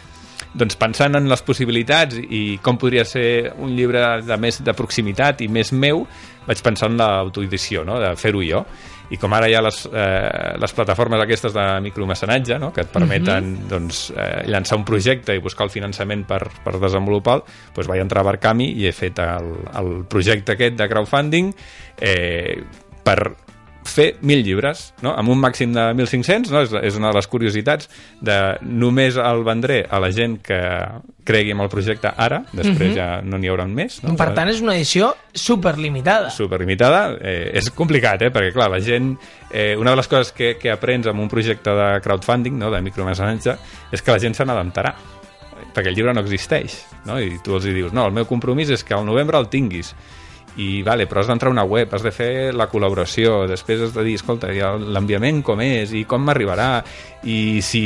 doncs 0.53 0.77
pensant 0.79 1.17
en 1.17 1.27
les 1.29 1.43
possibilitats 1.45 2.17
i 2.17 2.59
com 2.63 2.79
podria 2.79 3.05
ser 3.05 3.53
un 3.57 3.75
llibre 3.75 4.21
de 4.25 4.37
més 4.41 4.61
de 4.63 4.75
proximitat 4.77 5.43
i 5.43 5.49
més 5.51 5.73
meu, 5.73 6.05
vaig 6.47 6.61
pensar 6.63 6.91
en 6.91 6.99
l'autoedició, 6.99 7.83
no? 7.87 7.99
de 8.01 8.13
fer-ho 8.19 8.43
jo. 8.45 8.63
I 9.07 9.15
com 9.19 9.31
ara 9.31 9.47
hi 9.47 9.55
ha 9.55 9.61
les, 9.63 9.77
eh, 9.87 10.55
les 10.59 10.73
plataformes 10.75 11.21
aquestes 11.23 11.53
de 11.55 11.65
micromecenatge, 11.85 12.57
no? 12.59 12.73
que 12.75 12.83
et 12.83 12.91
permeten 12.91 13.45
mhm. 13.45 13.57
-huh. 13.57 13.69
doncs, 13.69 14.11
eh, 14.11 14.43
llançar 14.47 14.77
un 14.77 14.85
projecte 14.85 15.35
i 15.35 15.39
buscar 15.39 15.65
el 15.65 15.71
finançament 15.71 16.25
per, 16.27 16.49
per 16.63 16.79
desenvolupar-lo, 16.79 17.45
doncs 17.75 17.87
vaig 17.87 18.01
entrar 18.01 18.21
a 18.21 18.31
Barcami 18.31 18.71
i 18.71 18.87
he 18.87 18.91
fet 18.91 19.19
el, 19.19 19.53
el 19.75 20.05
projecte 20.07 20.53
aquest 20.53 20.75
de 20.75 20.87
crowdfunding 20.89 21.53
eh, 22.01 22.63
per 23.03 23.46
fer 23.91 24.07
1.000 24.21 24.43
llibres, 24.45 24.91
no? 25.05 25.13
amb 25.17 25.31
un 25.33 25.39
màxim 25.41 25.73
de 25.75 25.83
1.500, 25.93 26.51
no? 26.53 26.63
és, 26.65 26.73
és 26.89 26.97
una 26.99 27.11
de 27.11 27.17
les 27.17 27.27
curiositats 27.29 27.89
de 28.23 28.37
només 28.61 29.17
el 29.21 29.43
vendré 29.47 29.83
a 29.89 30.01
la 30.03 30.11
gent 30.15 30.37
que 30.45 30.59
cregui 31.27 31.51
en 31.51 31.63
el 31.63 31.69
projecte 31.71 32.11
ara, 32.15 32.43
després 32.51 32.89
mm 32.89 32.93
-hmm. 32.93 32.95
ja 32.95 33.21
no 33.21 33.37
n'hi 33.37 33.49
haurà 33.51 33.67
més. 33.67 34.01
No? 34.03 34.15
Per 34.15 34.33
tant, 34.33 34.49
és 34.49 34.61
una 34.61 34.75
edició 34.75 35.15
superlimitada. 35.33 36.29
Superlimitada, 36.29 37.17
eh, 37.21 37.51
és 37.53 37.69
complicat, 37.71 38.21
eh? 38.21 38.31
perquè 38.31 38.53
clar, 38.53 38.69
la 38.71 38.79
gent, 38.79 39.17
eh, 39.51 39.75
una 39.77 39.91
de 39.91 39.97
les 39.97 40.07
coses 40.07 40.31
que, 40.31 40.57
que 40.57 40.71
aprens 40.71 41.07
amb 41.07 41.19
un 41.19 41.27
projecte 41.27 41.69
de 41.69 42.01
crowdfunding, 42.01 42.57
no? 42.57 42.71
de 42.71 42.81
micromecenatge, 42.81 43.57
és 43.91 44.01
que 44.01 44.11
la 44.11 44.19
gent 44.19 44.33
se 44.33 44.45
n'adaptarà 44.45 44.95
perquè 45.73 45.89
el 45.89 45.95
llibre 45.95 46.13
no 46.13 46.21
existeix, 46.21 46.85
no? 47.05 47.19
i 47.21 47.37
tu 47.43 47.53
els 47.53 47.65
hi 47.65 47.73
dius, 47.73 47.93
no, 47.93 48.07
el 48.07 48.13
meu 48.13 48.25
compromís 48.25 48.69
és 48.73 48.83
que 48.83 48.95
al 48.97 49.05
novembre 49.05 49.37
el 49.37 49.47
tinguis, 49.47 49.93
i 50.57 50.81
vale, 50.81 51.05
però 51.05 51.21
has 51.21 51.29
d'entrar 51.29 51.51
a 51.51 51.53
una 51.53 51.65
web, 51.69 51.91
has 51.93 52.03
de 52.05 52.11
fer 52.13 52.31
la 52.55 52.65
col·laboració, 52.69 53.43
després 53.49 53.83
has 53.85 53.93
de 53.93 54.05
dir, 54.07 54.15
escolta, 54.17 54.49
l'enviament 54.81 55.43
com 55.45 55.61
és 55.61 55.93
i 55.93 56.03
com 56.09 56.25
m'arribarà 56.25 56.69
i 57.29 57.61
si 57.65 57.81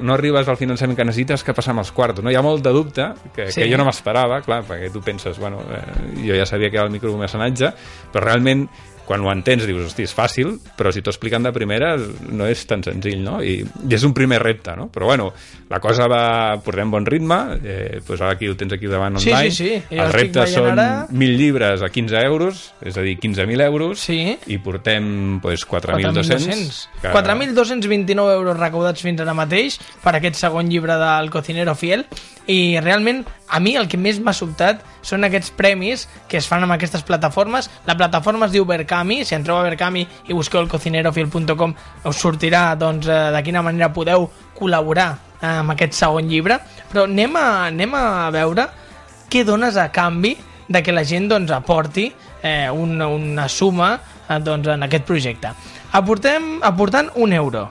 no 0.00 0.14
arribes 0.14 0.48
al 0.48 0.58
finançament 0.60 0.96
que 0.96 1.04
necessites, 1.04 1.44
què 1.44 1.54
passa 1.56 1.74
amb 1.74 1.84
els 1.84 1.92
quartos? 1.96 2.24
No? 2.24 2.32
Hi 2.32 2.38
ha 2.38 2.44
molt 2.44 2.64
de 2.64 2.72
dubte, 2.72 3.10
que, 3.34 3.50
sí. 3.50 3.60
que 3.62 3.68
jo 3.70 3.80
no 3.80 3.88
m'esperava, 3.88 4.40
clar, 4.46 4.62
perquè 4.68 4.88
tu 4.92 5.04
penses, 5.04 5.38
bueno, 5.40 5.60
eh, 5.68 5.82
jo 6.24 6.38
ja 6.38 6.48
sabia 6.48 6.70
que 6.70 6.80
era 6.80 6.86
el 6.88 6.94
micromecenatge, 6.94 7.72
però 8.12 8.24
realment 8.24 8.68
quan 9.10 9.24
ho 9.26 9.32
entens 9.32 9.64
dius, 9.66 9.88
hosti, 9.88 10.04
és 10.06 10.12
fàcil, 10.14 10.52
però 10.78 10.92
si 10.94 11.00
t'ho 11.02 11.10
expliquen 11.10 11.42
de 11.42 11.50
primera 11.50 11.96
no 12.30 12.46
és 12.46 12.60
tan 12.70 12.84
senzill, 12.86 13.24
no? 13.24 13.40
I, 13.42 13.56
i 13.58 13.96
és 13.96 14.04
un 14.06 14.12
primer 14.14 14.38
repte, 14.38 14.76
no? 14.78 14.86
Però 14.94 15.08
bueno, 15.08 15.32
la 15.66 15.80
cosa 15.82 16.06
va... 16.10 16.22
portem 16.62 16.92
bon 16.94 17.08
ritme, 17.08 17.40
eh, 17.58 17.98
pues 18.06 18.22
ara 18.22 18.36
aquí 18.36 18.46
ho 18.46 18.54
tens 18.54 18.76
aquí 18.76 18.86
davant 18.86 19.18
online. 19.18 19.50
Sí, 19.50 19.56
sí, 19.56 19.80
sí. 19.88 19.98
El 19.98 20.14
repte 20.14 20.46
són 20.52 20.70
ara... 20.76 20.86
1.000 21.10 21.40
llibres 21.40 21.82
a 21.82 21.90
15 21.90 22.22
euros, 22.28 22.62
és 22.86 22.94
a 22.94 23.02
dir, 23.02 23.16
15.000 23.18 23.66
euros, 23.66 24.06
sí. 24.06 24.20
i 24.46 24.60
portem 24.62 25.40
pues, 25.42 25.66
4.200. 25.66 26.78
4.229 27.10 28.38
euros 28.38 28.62
recaudats 28.62 29.02
fins 29.02 29.26
ara 29.26 29.34
mateix 29.34 29.80
per 30.04 30.14
aquest 30.20 30.38
segon 30.38 30.70
llibre 30.70 30.94
del 31.02 31.34
Cocinero 31.34 31.74
Fiel, 31.74 32.06
i 32.46 32.78
realment 32.78 33.24
a 33.50 33.60
mi 33.60 33.74
el 33.76 33.88
que 33.90 33.98
més 33.98 34.20
m'ha 34.22 34.34
sobtat 34.36 34.84
són 35.02 35.26
aquests 35.26 35.50
premis 35.58 36.06
que 36.30 36.38
es 36.38 36.46
fan 36.48 36.62
amb 36.64 36.76
aquestes 36.76 37.02
plataformes. 37.06 37.68
La 37.86 37.96
plataforma 37.98 38.46
es 38.46 38.54
diu 38.54 38.66
Berkami, 38.68 39.24
si 39.24 39.34
entreu 39.34 39.58
a 39.58 39.64
Berkami 39.66 40.06
i 40.28 40.36
busqueu 40.36 40.62
el 40.62 40.70
cocinerofil.com 40.70 41.74
us 42.06 42.20
sortirà 42.20 42.68
doncs, 42.78 43.08
eh, 43.10 43.18
de 43.34 43.42
quina 43.46 43.64
manera 43.66 43.92
podeu 43.92 44.28
col·laborar 44.58 45.10
eh, 45.40 45.48
amb 45.48 45.74
aquest 45.74 45.98
segon 45.98 46.30
llibre, 46.30 46.60
però 46.92 47.08
anem 47.08 47.36
a, 47.36 47.48
anem 47.70 47.98
a 47.98 48.04
veure 48.34 48.68
què 49.30 49.44
dones 49.46 49.76
a 49.76 49.90
canvi 49.92 50.36
de 50.70 50.82
que 50.86 50.94
la 50.94 51.04
gent 51.04 51.28
doncs, 51.30 51.50
aporti 51.50 52.10
eh, 52.42 52.70
una, 52.70 53.08
una 53.10 53.48
suma 53.48 53.96
eh, 54.28 54.38
doncs, 54.38 54.70
en 54.70 54.86
aquest 54.86 55.06
projecte. 55.08 55.52
Aportem, 55.92 56.60
aportant 56.62 57.10
un 57.16 57.32
euro. 57.34 57.68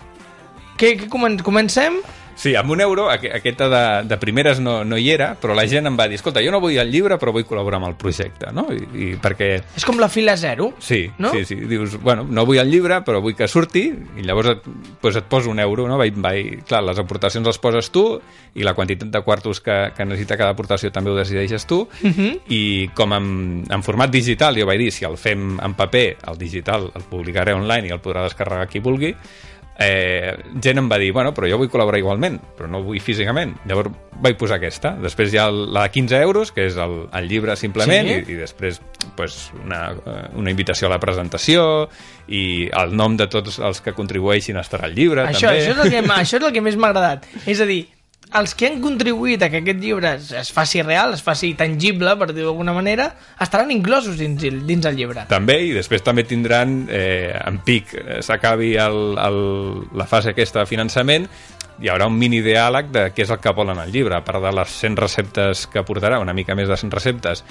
Que, 0.79 0.95
que 0.95 1.07
comencem 1.07 1.99
Sí, 2.39 2.55
amb 2.55 2.71
un 2.71 2.79
euro, 2.79 3.09
aquesta 3.11 3.67
de, 3.67 4.07
de 4.07 4.17
primeres 4.17 4.61
no, 4.63 4.85
no 4.87 4.95
hi 4.95 5.09
era, 5.11 5.33
però 5.35 5.51
la 5.57 5.65
gent 5.67 5.89
em 5.89 5.97
va 5.99 6.05
dir, 6.07 6.15
escolta, 6.15 6.39
jo 6.39 6.53
no 6.53 6.61
vull 6.63 6.77
el 6.79 6.87
llibre, 6.87 7.17
però 7.19 7.33
vull 7.35 7.43
col·laborar 7.43 7.81
amb 7.81 7.89
el 7.89 7.97
projecte, 7.99 8.53
no? 8.55 8.63
I, 8.71 8.85
i 8.95 9.07
perquè... 9.19 9.49
És 9.75 9.83
com 9.83 9.99
la 9.99 10.07
fila 10.07 10.37
zero, 10.39 10.69
sí, 10.79 11.01
no? 11.19 11.33
Sí, 11.35 11.43
sí, 11.49 11.57
dius, 11.67 11.97
bueno, 11.99 12.23
no 12.23 12.45
vull 12.47 12.61
el 12.61 12.71
llibre, 12.71 13.01
però 13.03 13.19
vull 13.19 13.35
que 13.35 13.49
surti, 13.51 13.89
i 13.91 14.23
llavors 14.23 14.53
et, 14.53 14.69
pues 15.01 15.19
et 15.19 15.27
poso 15.27 15.51
un 15.51 15.59
euro, 15.59 15.89
no? 15.91 15.97
Vaig, 15.99 16.15
vaig, 16.15 16.63
clar, 16.69 16.79
les 16.87 17.03
aportacions 17.03 17.43
les 17.43 17.59
poses 17.59 17.91
tu, 17.91 18.05
i 18.55 18.63
la 18.63 18.73
quantitat 18.77 19.11
de 19.11 19.23
quartos 19.27 19.59
que, 19.59 19.77
que 19.97 20.07
necessita 20.07 20.39
cada 20.39 20.55
aportació 20.55 20.93
també 20.95 21.11
ho 21.11 21.19
decideixes 21.19 21.67
tu, 21.67 21.81
uh 21.89 22.07
mhm. 22.07 22.15
-huh. 22.15 22.39
i 22.55 22.89
com 22.95 23.19
en, 23.19 23.65
en 23.67 23.83
format 23.83 24.09
digital, 24.09 24.55
jo 24.55 24.65
vaig 24.65 24.79
dir, 24.79 24.93
si 24.95 25.03
el 25.03 25.17
fem 25.17 25.59
en 25.59 25.75
paper, 25.75 26.15
el 26.31 26.37
digital 26.37 26.87
el 26.95 27.03
publicaré 27.03 27.51
online 27.53 27.89
i 27.89 27.91
el 27.91 27.99
podrà 27.99 28.23
descarregar 28.23 28.69
qui 28.69 28.79
vulgui, 28.79 29.15
eh, 29.79 30.35
gent 30.61 30.77
em 30.81 30.89
va 30.91 30.99
dir, 30.99 31.11
bueno, 31.15 31.31
però 31.35 31.47
jo 31.49 31.57
vull 31.61 31.69
col·laborar 31.71 32.01
igualment, 32.01 32.37
però 32.57 32.67
no 32.71 32.81
vull 32.83 32.99
físicament. 33.03 33.55
Llavors 33.69 33.95
vaig 34.19 34.37
posar 34.39 34.57
aquesta. 34.59 34.91
Després 34.99 35.33
hi 35.33 35.39
ha 35.39 35.47
la 35.49 35.85
de 35.87 35.93
15 35.95 36.19
euros, 36.27 36.51
que 36.55 36.65
és 36.67 36.77
el, 36.79 36.95
el 37.15 37.29
llibre 37.31 37.55
simplement, 37.59 38.09
sí? 38.09 38.17
i, 38.19 38.35
i 38.35 38.39
després 38.41 38.81
pues, 39.15 39.39
una, 39.63 39.85
una 40.35 40.51
invitació 40.51 40.89
a 40.89 40.93
la 40.95 40.99
presentació 41.01 41.63
i 42.27 42.67
el 42.75 42.95
nom 42.99 43.15
de 43.19 43.29
tots 43.31 43.61
els 43.63 43.79
que 43.85 43.95
contribueixin 43.95 44.59
estarà 44.59 44.89
al 44.89 44.97
llibre, 44.97 45.29
això, 45.29 45.47
també. 45.47 45.63
Això 45.63 45.71
és, 45.71 45.85
el 45.85 45.95
que, 45.95 46.03
això 46.19 46.41
és 46.41 46.49
el 46.49 46.53
que 46.57 46.65
més 46.65 46.77
m'ha 46.79 46.91
agradat. 46.91 47.31
És 47.47 47.63
a 47.63 47.69
dir, 47.69 47.85
els 48.33 48.53
que 48.53 48.67
han 48.69 48.77
contribuït 48.81 49.41
a 49.41 49.49
que 49.49 49.61
aquest 49.63 49.79
llibre 49.81 50.13
es, 50.19 50.31
es 50.37 50.51
faci 50.53 50.83
real, 50.85 51.15
es 51.17 51.23
faci 51.25 51.53
tangible, 51.57 52.13
per 52.19 52.29
dir-ho 52.29 52.51
d'alguna 52.51 52.75
manera, 52.75 53.09
estaran 53.41 53.71
inclosos 53.73 54.19
dins, 54.21 54.43
dins 54.67 54.85
el 54.85 54.99
llibre. 54.99 55.25
També, 55.31 55.57
i 55.65 55.71
després 55.73 56.05
també 56.05 56.25
tindran, 56.29 56.83
eh, 56.93 57.33
en 57.39 57.61
pic, 57.65 57.95
eh, 57.97 58.19
s'acabi 58.25 58.75
la 58.77 60.07
fase 60.07 60.35
aquesta 60.35 60.61
de 60.61 60.69
finançament, 60.69 61.25
hi 61.79 61.87
haurà 61.87 62.09
un 62.11 62.17
mini 62.19 62.41
diàleg 62.43 62.89
de 62.91 63.05
què 63.15 63.23
és 63.23 63.29
el 63.31 63.39
que 63.41 63.53
volen 63.55 63.79
al 63.79 63.91
llibre, 63.91 64.17
a 64.17 64.23
part 64.25 64.43
de 64.43 64.51
les 64.51 64.79
100 64.81 64.99
receptes 64.99 65.65
que 65.71 65.83
portarà, 65.87 66.19
una 66.19 66.35
mica 66.35 66.55
més 66.55 66.67
de 66.69 66.77
100 66.77 66.91
receptes, 66.93 67.43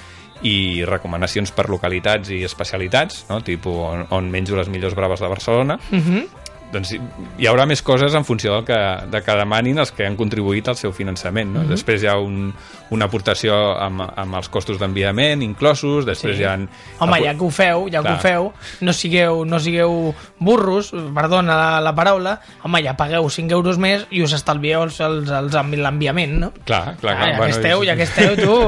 i 0.46 0.84
recomanacions 0.86 1.50
per 1.50 1.66
localitats 1.72 2.30
i 2.30 2.44
especialitats, 2.46 3.24
no? 3.32 3.40
tipus 3.42 3.80
on, 3.88 4.04
on 4.14 4.28
menjo 4.30 4.54
les 4.58 4.68
millors 4.70 4.94
braves 4.94 5.24
de 5.24 5.32
Barcelona, 5.32 5.80
Uh 5.90 5.98
-huh. 5.98 6.28
Doncs 6.72 6.90
hi- 6.92 7.46
haurà 7.48 7.64
més 7.66 7.80
coses 7.82 8.12
en 8.14 8.24
funció 8.28 8.52
del 8.58 8.64
que, 8.68 8.78
de 9.10 9.22
que 9.24 9.36
demanin 9.38 9.78
els 9.80 9.92
que 9.92 10.04
han 10.06 10.16
contribuït 10.18 10.68
al 10.68 10.76
seu 10.76 10.92
finançament. 10.92 11.48
No? 11.54 11.62
Després 11.68 12.02
hi 12.04 12.08
ha 12.10 12.16
un, 12.20 12.50
una 12.92 13.06
aportació 13.08 13.54
amb, 13.80 14.02
amb 14.04 14.36
els 14.40 14.48
costos 14.52 14.78
d'enviament 14.80 15.42
inclosos, 15.42 16.04
després 16.08 16.36
Sí. 16.36 16.42
hi 16.42 16.46
ha... 16.46 16.54
Home, 17.00 17.20
ja 17.24 17.32
que 17.38 17.44
ho 17.46 17.50
feu, 17.50 17.86
ja 17.88 18.02
que 18.02 18.08
Clar. 18.10 18.18
ho 18.18 18.20
feu, 18.20 18.50
no 18.84 18.92
sigueu, 18.92 19.44
no 19.48 19.58
sigueu 19.64 20.14
burros, 20.38 20.92
perdona 21.14 21.56
la, 21.56 21.70
la 21.80 21.94
paraula, 21.96 22.36
home, 22.62 22.82
ja 22.84 22.94
pagueu 22.98 23.28
5 23.32 23.52
euros 23.56 23.78
més 23.80 24.04
i 24.10 24.20
us 24.22 24.34
estalvieu 24.36 24.82
els, 24.84 25.00
els, 25.00 25.30
els, 25.30 25.56
l'enviament, 25.78 26.36
no? 26.44 26.52
Clar, 26.64 26.96
clar, 27.00 27.16
clar. 27.16 27.16
Ah, 27.16 27.30
ja, 27.32 27.36
bueno, 27.38 27.44
que 27.52 27.56
esteu, 27.58 27.84
ja 27.88 27.96
que 27.96 28.06
esteu, 28.08 28.36
tu, 28.36 28.58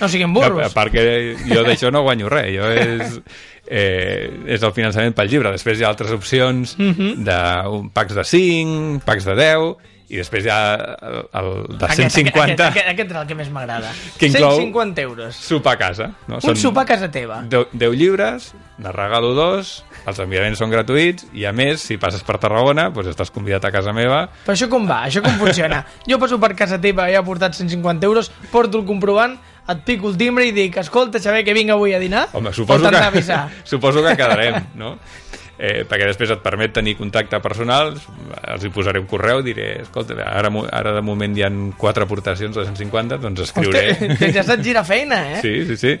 no 0.00 0.08
siguem 0.10 0.34
burros. 0.36 0.64
a 0.66 0.74
part 0.74 0.90
que 0.92 1.36
jo 1.46 1.62
d'això 1.62 1.90
no 1.94 2.02
guanyo 2.02 2.28
res, 2.32 2.50
jo 2.56 2.70
és, 2.74 3.20
eh, 3.66 4.30
és 4.46 4.62
el 4.62 4.72
finançament 4.76 5.14
pel 5.16 5.28
llibre. 5.28 5.50
Després 5.54 5.78
hi 5.80 5.84
ha 5.84 5.88
altres 5.88 6.10
opcions 6.12 6.76
Mhm. 6.78 7.24
de 7.24 7.38
un 7.68 7.90
packs 7.90 8.14
de 8.14 8.24
5, 8.24 9.00
packs 9.04 9.24
de 9.24 9.34
10, 9.34 9.76
i 10.12 10.18
després 10.20 10.44
hi 10.44 10.50
ha 10.52 10.58
el, 10.74 11.14
el 11.40 11.48
de 11.78 11.86
Aquest, 11.86 12.12
150 12.18 12.42
aquest, 12.44 12.60
aquest, 12.68 12.88
aquest 12.92 13.10
és 13.14 13.16
el 13.22 13.26
que 13.30 13.36
més 13.38 13.48
m'agrada. 13.50 13.92
Que 14.20 14.28
inclou- 14.28 14.58
150 14.60 15.00
euros. 15.02 15.34
sopar 15.36 15.74
a 15.74 15.78
casa. 15.80 16.10
No? 16.28 16.38
Un 16.42 16.56
sopar 16.60 16.84
a 16.84 16.90
casa 16.92 17.10
teva. 17.10 17.40
10, 17.48 17.72
10 17.72 17.96
llibres, 17.96 18.50
ne 18.78 18.92
regalo 18.92 19.32
dos, 19.34 19.84
els 20.04 20.20
enviaments 20.20 20.60
són 20.60 20.70
gratuïts, 20.70 21.24
i 21.32 21.46
a 21.48 21.52
més, 21.56 21.80
si 21.80 21.96
passes 21.96 22.22
per 22.26 22.36
Tarragona, 22.42 22.90
doncs 22.90 23.08
estàs 23.14 23.32
convidat 23.32 23.64
a 23.64 23.72
casa 23.72 23.94
meva. 23.96 24.26
Però 24.44 24.52
això 24.56 24.68
com 24.68 24.84
va? 24.88 25.04
Això 25.08 25.22
com 25.24 25.40
funciona? 25.40 25.84
Jo 26.10 26.18
passo 26.20 26.38
per 26.42 26.52
casa 26.54 26.76
teva, 26.80 27.08
he 27.08 27.16
aportat 27.16 27.56
150 27.56 28.04
euros, 28.04 28.30
porto 28.52 28.78
el 28.82 28.84
comprovant, 28.84 29.38
et 29.64 29.78
pico 29.86 30.10
el 30.10 30.18
timbre 30.20 30.44
i 30.44 30.52
dic, 30.52 30.76
escolta, 30.76 31.16
Xavier, 31.18 31.44
que 31.46 31.54
vinc 31.56 31.70
avui 31.72 31.94
a 31.96 31.98
dinar? 32.02 32.26
Home, 32.36 32.52
suposo 32.52 32.90
que, 32.90 33.22
suposo 33.64 34.02
que 34.04 34.16
quedarem, 34.18 34.66
no? 34.76 34.98
Eh, 35.54 35.84
perquè 35.86 36.08
després 36.08 36.32
et 36.34 36.40
permet 36.42 36.72
tenir 36.74 36.96
contacte 36.98 37.38
personal, 37.42 37.92
els 38.50 38.64
hi 38.66 38.70
posaré 38.74 38.98
un 38.98 39.06
correu, 39.10 39.38
diré, 39.46 39.68
escolta, 39.84 40.16
ara, 40.26 40.50
ara 40.74 40.94
de 40.96 41.02
moment 41.06 41.36
hi 41.38 41.44
han 41.46 41.60
quatre 41.78 42.08
aportacions 42.08 42.56
de 42.58 42.64
150, 42.66 43.20
doncs 43.22 43.44
escriuré... 43.46 43.84
Hosti, 43.92 44.08
que 44.18 44.32
ja 44.34 44.42
saps 44.46 44.64
girar 44.66 44.82
feina, 44.88 45.20
eh? 45.36 45.38
Sí, 45.44 45.54
sí, 45.68 45.78
sí. 45.78 45.94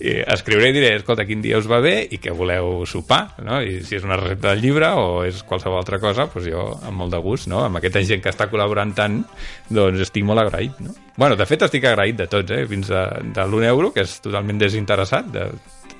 I 0.00 0.16
escriuré 0.34 0.72
i 0.72 0.76
diré, 0.78 0.94
escolta, 0.96 1.26
quin 1.28 1.44
dia 1.44 1.60
us 1.60 1.68
va 1.68 1.82
bé 1.84 1.98
i 2.08 2.20
què 2.22 2.32
voleu 2.32 2.86
sopar, 2.88 3.36
no? 3.44 3.60
I 3.60 3.82
si 3.84 3.98
és 4.00 4.08
una 4.08 4.18
recepta 4.20 4.54
del 4.54 4.64
llibre 4.64 4.94
o 4.96 5.20
és 5.28 5.44
qualsevol 5.44 5.82
altra 5.82 6.00
cosa, 6.00 6.28
doncs 6.32 6.48
jo 6.48 6.66
amb 6.80 7.04
molt 7.04 7.12
de 7.12 7.20
gust, 7.24 7.50
no? 7.52 7.60
Amb 7.68 7.82
aquesta 7.82 8.02
gent 8.08 8.24
que 8.24 8.32
està 8.32 8.48
col·laborant 8.48 8.96
tant, 8.96 9.20
doncs 9.68 10.00
estic 10.08 10.24
molt 10.24 10.46
agraït, 10.46 10.80
no? 10.80 10.96
Bueno, 11.20 11.36
de 11.36 11.44
fet 11.46 11.68
estic 11.68 11.84
agraït 11.86 12.16
de 12.18 12.26
tots, 12.30 12.56
eh? 12.56 12.64
Fins 12.72 12.88
de, 12.90 13.04
de 13.36 13.44
l'1 13.44 13.68
euro, 13.68 13.92
que 13.94 14.02
és 14.08 14.16
totalment 14.24 14.64
desinteressat, 14.64 15.28
de, 15.34 15.50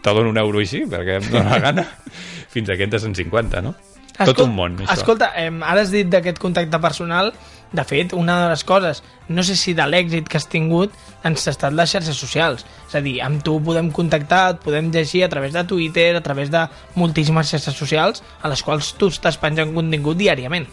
te 0.05 0.13
dono 0.13 0.29
un 0.31 0.39
euro 0.39 0.61
així, 0.61 0.85
perquè 0.91 1.19
em 1.23 1.27
dóna 1.33 1.57
la 1.57 1.63
gana, 1.65 1.89
fins 2.55 2.69
a 2.69 2.77
aquest 2.77 2.93
de 2.93 3.03
150, 3.09 3.65
no? 3.65 3.75
Tot 4.15 4.31
Escol- 4.31 4.47
un 4.47 4.55
món, 4.55 4.77
això. 4.85 5.01
Escolta, 5.01 5.33
eh, 5.41 5.49
ara 5.51 5.83
has 5.83 5.91
dit 5.91 6.07
d'aquest 6.07 6.39
contacte 6.39 6.79
personal, 6.79 7.33
de 7.75 7.83
fet, 7.83 8.13
una 8.15 8.37
de 8.45 8.51
les 8.53 8.63
coses, 8.63 9.01
no 9.35 9.43
sé 9.43 9.57
si 9.59 9.73
de 9.75 9.83
l'èxit 9.89 10.29
que 10.31 10.39
has 10.39 10.47
tingut, 10.47 10.93
ens 11.27 11.49
ha 11.49 11.51
estat 11.51 11.75
les 11.75 11.91
xarxes 11.91 12.15
socials. 12.15 12.63
És 12.87 12.95
a 12.95 13.01
dir, 13.03 13.17
amb 13.25 13.43
tu 13.43 13.57
podem 13.65 13.89
contactar, 13.91 14.45
et 14.55 14.61
podem 14.63 14.93
llegir 14.95 15.25
a 15.27 15.29
través 15.33 15.57
de 15.57 15.65
Twitter, 15.67 16.13
a 16.15 16.23
través 16.23 16.53
de 16.53 16.63
moltíssimes 16.95 17.51
xarxes 17.51 17.75
socials, 17.75 18.23
a 18.43 18.53
les 18.53 18.63
quals 18.63 18.93
tu 19.01 19.09
estàs 19.11 19.41
penjant 19.43 19.75
contingut 19.75 20.21
diàriament. 20.21 20.69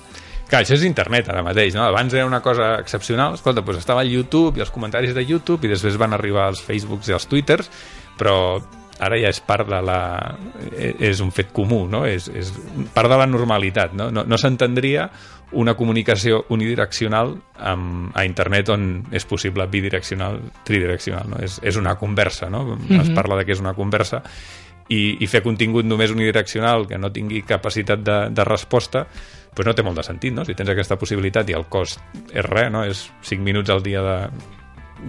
Clar, 0.52 0.62
això 0.62 0.76
és 0.76 0.84
internet 0.86 1.32
ara 1.32 1.42
mateix, 1.42 1.74
no? 1.74 1.88
Abans 1.88 2.14
era 2.14 2.28
una 2.28 2.44
cosa 2.46 2.76
excepcional, 2.84 3.40
escolta, 3.40 3.64
doncs 3.66 3.82
estava 3.82 4.04
al 4.04 4.12
YouTube 4.12 4.60
i 4.60 4.62
els 4.62 4.70
comentaris 4.76 5.16
de 5.18 5.24
YouTube 5.26 5.66
i 5.66 5.72
després 5.72 5.98
van 5.98 6.14
arribar 6.14 6.50
als 6.52 6.62
Facebooks 6.62 7.10
i 7.10 7.16
als 7.18 7.26
Twitters, 7.32 7.72
però 8.20 8.60
ara 9.02 9.18
ja 9.20 9.32
és 9.34 9.42
part 9.44 9.68
de 9.70 9.82
la... 9.84 10.00
e- 10.72 10.96
és 11.10 11.22
un 11.26 11.32
fet 11.34 11.52
comú, 11.56 11.84
no? 11.90 12.06
És, 12.06 12.30
és 12.30 12.54
part 12.94 13.10
de 13.12 13.18
la 13.20 13.28
normalitat, 13.30 13.96
no? 13.98 14.12
No, 14.14 14.24
no 14.28 14.40
s'entendria 14.40 15.10
una 15.58 15.74
comunicació 15.76 16.46
unidireccional 16.54 17.34
amb, 17.60 18.14
a 18.16 18.24
internet 18.24 18.70
on 18.72 18.88
és 19.12 19.26
possible 19.28 19.66
bidireccional, 19.68 20.40
tridireccional, 20.68 21.34
no? 21.34 21.42
És, 21.44 21.60
és 21.64 21.80
una 21.82 21.98
conversa, 22.00 22.50
no? 22.54 22.78
Es 23.02 23.12
parla 23.16 23.42
de 23.42 23.48
que 23.48 23.58
és 23.58 23.64
una 23.64 23.76
conversa 23.76 24.22
i, 24.92 25.18
i 25.24 25.28
fer 25.28 25.42
contingut 25.44 25.88
només 25.88 26.14
unidireccional 26.14 26.88
que 26.88 27.00
no 27.00 27.12
tingui 27.12 27.44
capacitat 27.48 28.04
de, 28.04 28.18
de 28.32 28.48
resposta 28.48 29.06
pues 29.52 29.68
no 29.68 29.74
té 29.76 29.84
molt 29.84 30.00
de 30.00 30.04
sentit, 30.08 30.32
no? 30.32 30.46
Si 30.48 30.56
tens 30.56 30.70
aquesta 30.72 30.96
possibilitat 30.96 31.50
i 31.52 31.56
el 31.58 31.66
cost 31.72 32.00
és 32.32 32.46
res, 32.48 32.70
no? 32.72 32.86
És 32.88 33.10
5 33.28 33.44
minuts 33.44 33.72
al 33.74 33.84
dia 33.84 34.04
de, 34.06 34.18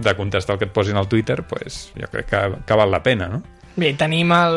de 0.03 0.15
contestar 0.17 0.57
el 0.57 0.59
que 0.59 0.67
et 0.67 0.73
posin 0.75 0.99
al 0.99 1.07
Twitter, 1.07 1.43
pues 1.47 1.85
jo 1.95 2.09
crec 2.11 2.27
que, 2.27 2.41
que 2.67 2.79
val 2.79 2.91
la 2.91 3.03
pena, 3.05 3.29
no? 3.31 3.43
Bé, 3.75 3.95
tenim 3.97 4.29
el, 4.35 4.55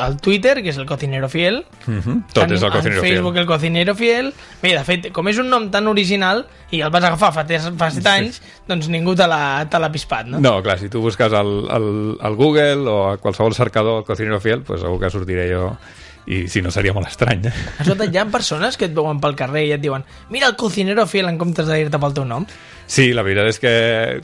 el 0.00 0.14
Twitter, 0.24 0.54
que 0.64 0.72
és 0.72 0.78
el 0.80 0.86
Cocinero 0.88 1.28
Fiel. 1.28 1.64
Uh 1.86 2.00
-huh. 2.00 2.16
Tot 2.32 2.44
Tenim 2.44 2.56
és 2.56 2.62
el 2.62 2.70
cocinero 2.72 3.00
en 3.00 3.06
Facebook 3.06 3.34
fiel. 3.34 3.42
el 3.42 3.46
Cocinero 3.46 3.94
Fiel. 3.94 4.32
Bé, 4.62 4.72
de 4.72 4.84
fet, 4.84 5.12
com 5.12 5.28
és 5.28 5.38
un 5.38 5.50
nom 5.50 5.70
tan 5.70 5.86
original 5.86 6.46
i 6.70 6.80
el 6.80 6.90
vas 6.90 7.04
agafar 7.04 7.32
fa, 7.32 7.44
fa 7.44 7.90
7 7.90 8.08
anys, 8.08 8.40
doncs 8.66 8.88
ningú 8.88 9.14
te 9.14 9.26
l'ha 9.26 9.66
te 9.68 9.78
l'ha 9.78 9.92
pispat, 9.92 10.26
no? 10.26 10.40
No, 10.40 10.62
clar, 10.62 10.78
si 10.78 10.88
tu 10.88 11.00
busques 11.00 11.32
al, 11.32 11.70
al, 11.70 12.16
al 12.20 12.36
Google 12.36 12.88
o 12.88 13.10
a 13.10 13.16
qualsevol 13.18 13.54
cercador 13.54 13.98
el 13.98 14.04
cocinero 14.04 14.40
fiel, 14.40 14.62
pues 14.62 14.80
segur 14.80 14.98
que 14.98 15.10
sortiré 15.10 15.52
jo 15.52 15.76
i 16.26 16.44
si 16.48 16.62
no 16.64 16.72
seria 16.72 16.94
molt 16.96 17.10
estrany, 17.10 17.48
eh? 17.50 17.52
Escolta, 17.82 18.06
hi 18.08 18.20
ha 18.20 18.24
persones 18.32 18.78
que 18.80 18.88
et 18.88 18.94
veuen 18.96 19.20
pel 19.20 19.36
carrer 19.36 19.66
i 19.68 19.74
et 19.76 19.82
diuen 19.82 20.04
mira 20.32 20.48
el 20.48 20.56
cocinero 20.56 21.06
fiel 21.10 21.28
en 21.28 21.38
comptes 21.40 21.68
de 21.68 21.82
dir-te 21.82 22.00
pel 22.00 22.16
teu 22.16 22.24
nom. 22.28 22.46
Sí, 22.86 23.12
la 23.16 23.24
veritat 23.24 23.48
és 23.48 23.60
que 23.60 23.74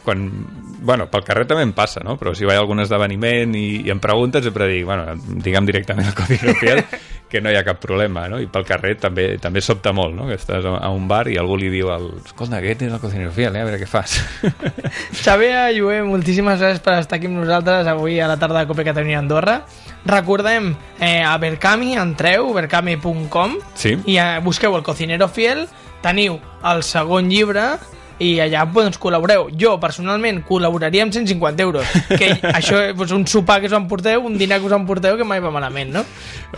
quan... 0.04 0.26
Bueno, 0.80 1.10
pel 1.12 1.24
carrer 1.26 1.44
també 1.48 1.64
em 1.66 1.74
passa, 1.76 2.00
no? 2.04 2.16
Però 2.20 2.32
si 2.36 2.46
vaig 2.48 2.56
a 2.56 2.62
algun 2.64 2.80
esdeveniment 2.80 3.52
i, 3.56 3.82
i 3.84 3.92
em 3.92 4.00
preguntes, 4.00 4.44
sempre 4.46 4.68
dic, 4.70 4.86
bueno, 4.88 5.12
digue'm 5.44 5.68
directament 5.68 6.08
el 6.08 6.16
codi 6.16 6.38
fiel, 6.60 6.80
que 7.30 7.40
no 7.40 7.50
hi 7.52 7.56
ha 7.56 7.62
cap 7.64 7.78
problema, 7.80 8.26
no? 8.28 8.40
I 8.42 8.48
pel 8.50 8.64
carrer 8.66 8.96
també 9.00 9.36
també 9.40 9.62
sobta 9.62 9.92
molt, 9.96 10.14
no? 10.16 10.26
Que 10.28 10.34
estàs 10.36 10.66
a 10.66 10.90
un 10.90 11.06
bar 11.08 11.28
i 11.30 11.36
algú 11.40 11.56
li 11.60 11.70
diu 11.72 11.92
al... 11.94 12.08
Escolta, 12.24 12.58
aquest 12.58 12.82
és 12.88 12.92
el 12.92 13.00
cocinero 13.02 13.30
fiel, 13.32 13.54
eh? 13.56 13.62
A 13.62 13.68
veure 13.68 13.78
què 13.80 13.88
fas. 13.88 14.18
Xavier 15.22 15.70
Llué, 15.76 16.00
moltíssimes 16.06 16.58
gràcies 16.60 16.82
per 16.84 16.98
estar 17.00 17.18
aquí 17.20 17.30
amb 17.30 17.38
nosaltres 17.40 17.86
avui 17.90 18.18
a 18.20 18.28
la 18.30 18.38
tarda 18.40 18.60
de 18.62 18.68
Copa 18.70 18.84
Catalunya 18.86 19.20
Andorra. 19.22 19.60
Recordem, 20.06 20.72
eh, 20.98 21.20
a 21.22 21.36
Berkami, 21.38 21.94
entreu, 22.00 22.50
berkami.com 22.56 23.58
Sí. 23.74 23.96
i 24.06 24.18
eh, 24.18 24.40
busqueu 24.42 24.74
el 24.76 24.82
cocinero 24.82 25.28
fiel, 25.28 25.66
teniu 26.02 26.38
el 26.64 26.82
segon 26.82 27.28
llibre 27.30 27.74
i 28.20 28.34
allà 28.44 28.66
doncs, 28.68 28.98
col·laboreu. 29.00 29.48
Jo, 29.58 29.74
personalment, 29.82 30.42
col·laboraria 30.46 31.06
amb 31.06 31.14
150 31.16 31.64
euros. 31.64 31.94
Que 32.10 32.34
això 32.58 32.82
és 32.92 33.14
un 33.16 33.26
sopar 33.30 33.60
que 33.62 33.70
us 33.70 33.76
emporteu, 33.76 34.26
un 34.28 34.36
dinar 34.38 34.60
que 34.60 34.68
us 34.68 34.76
emporteu, 34.76 35.16
que 35.16 35.26
mai 35.26 35.40
va 35.42 35.52
malament, 35.54 35.94
no? 35.96 36.04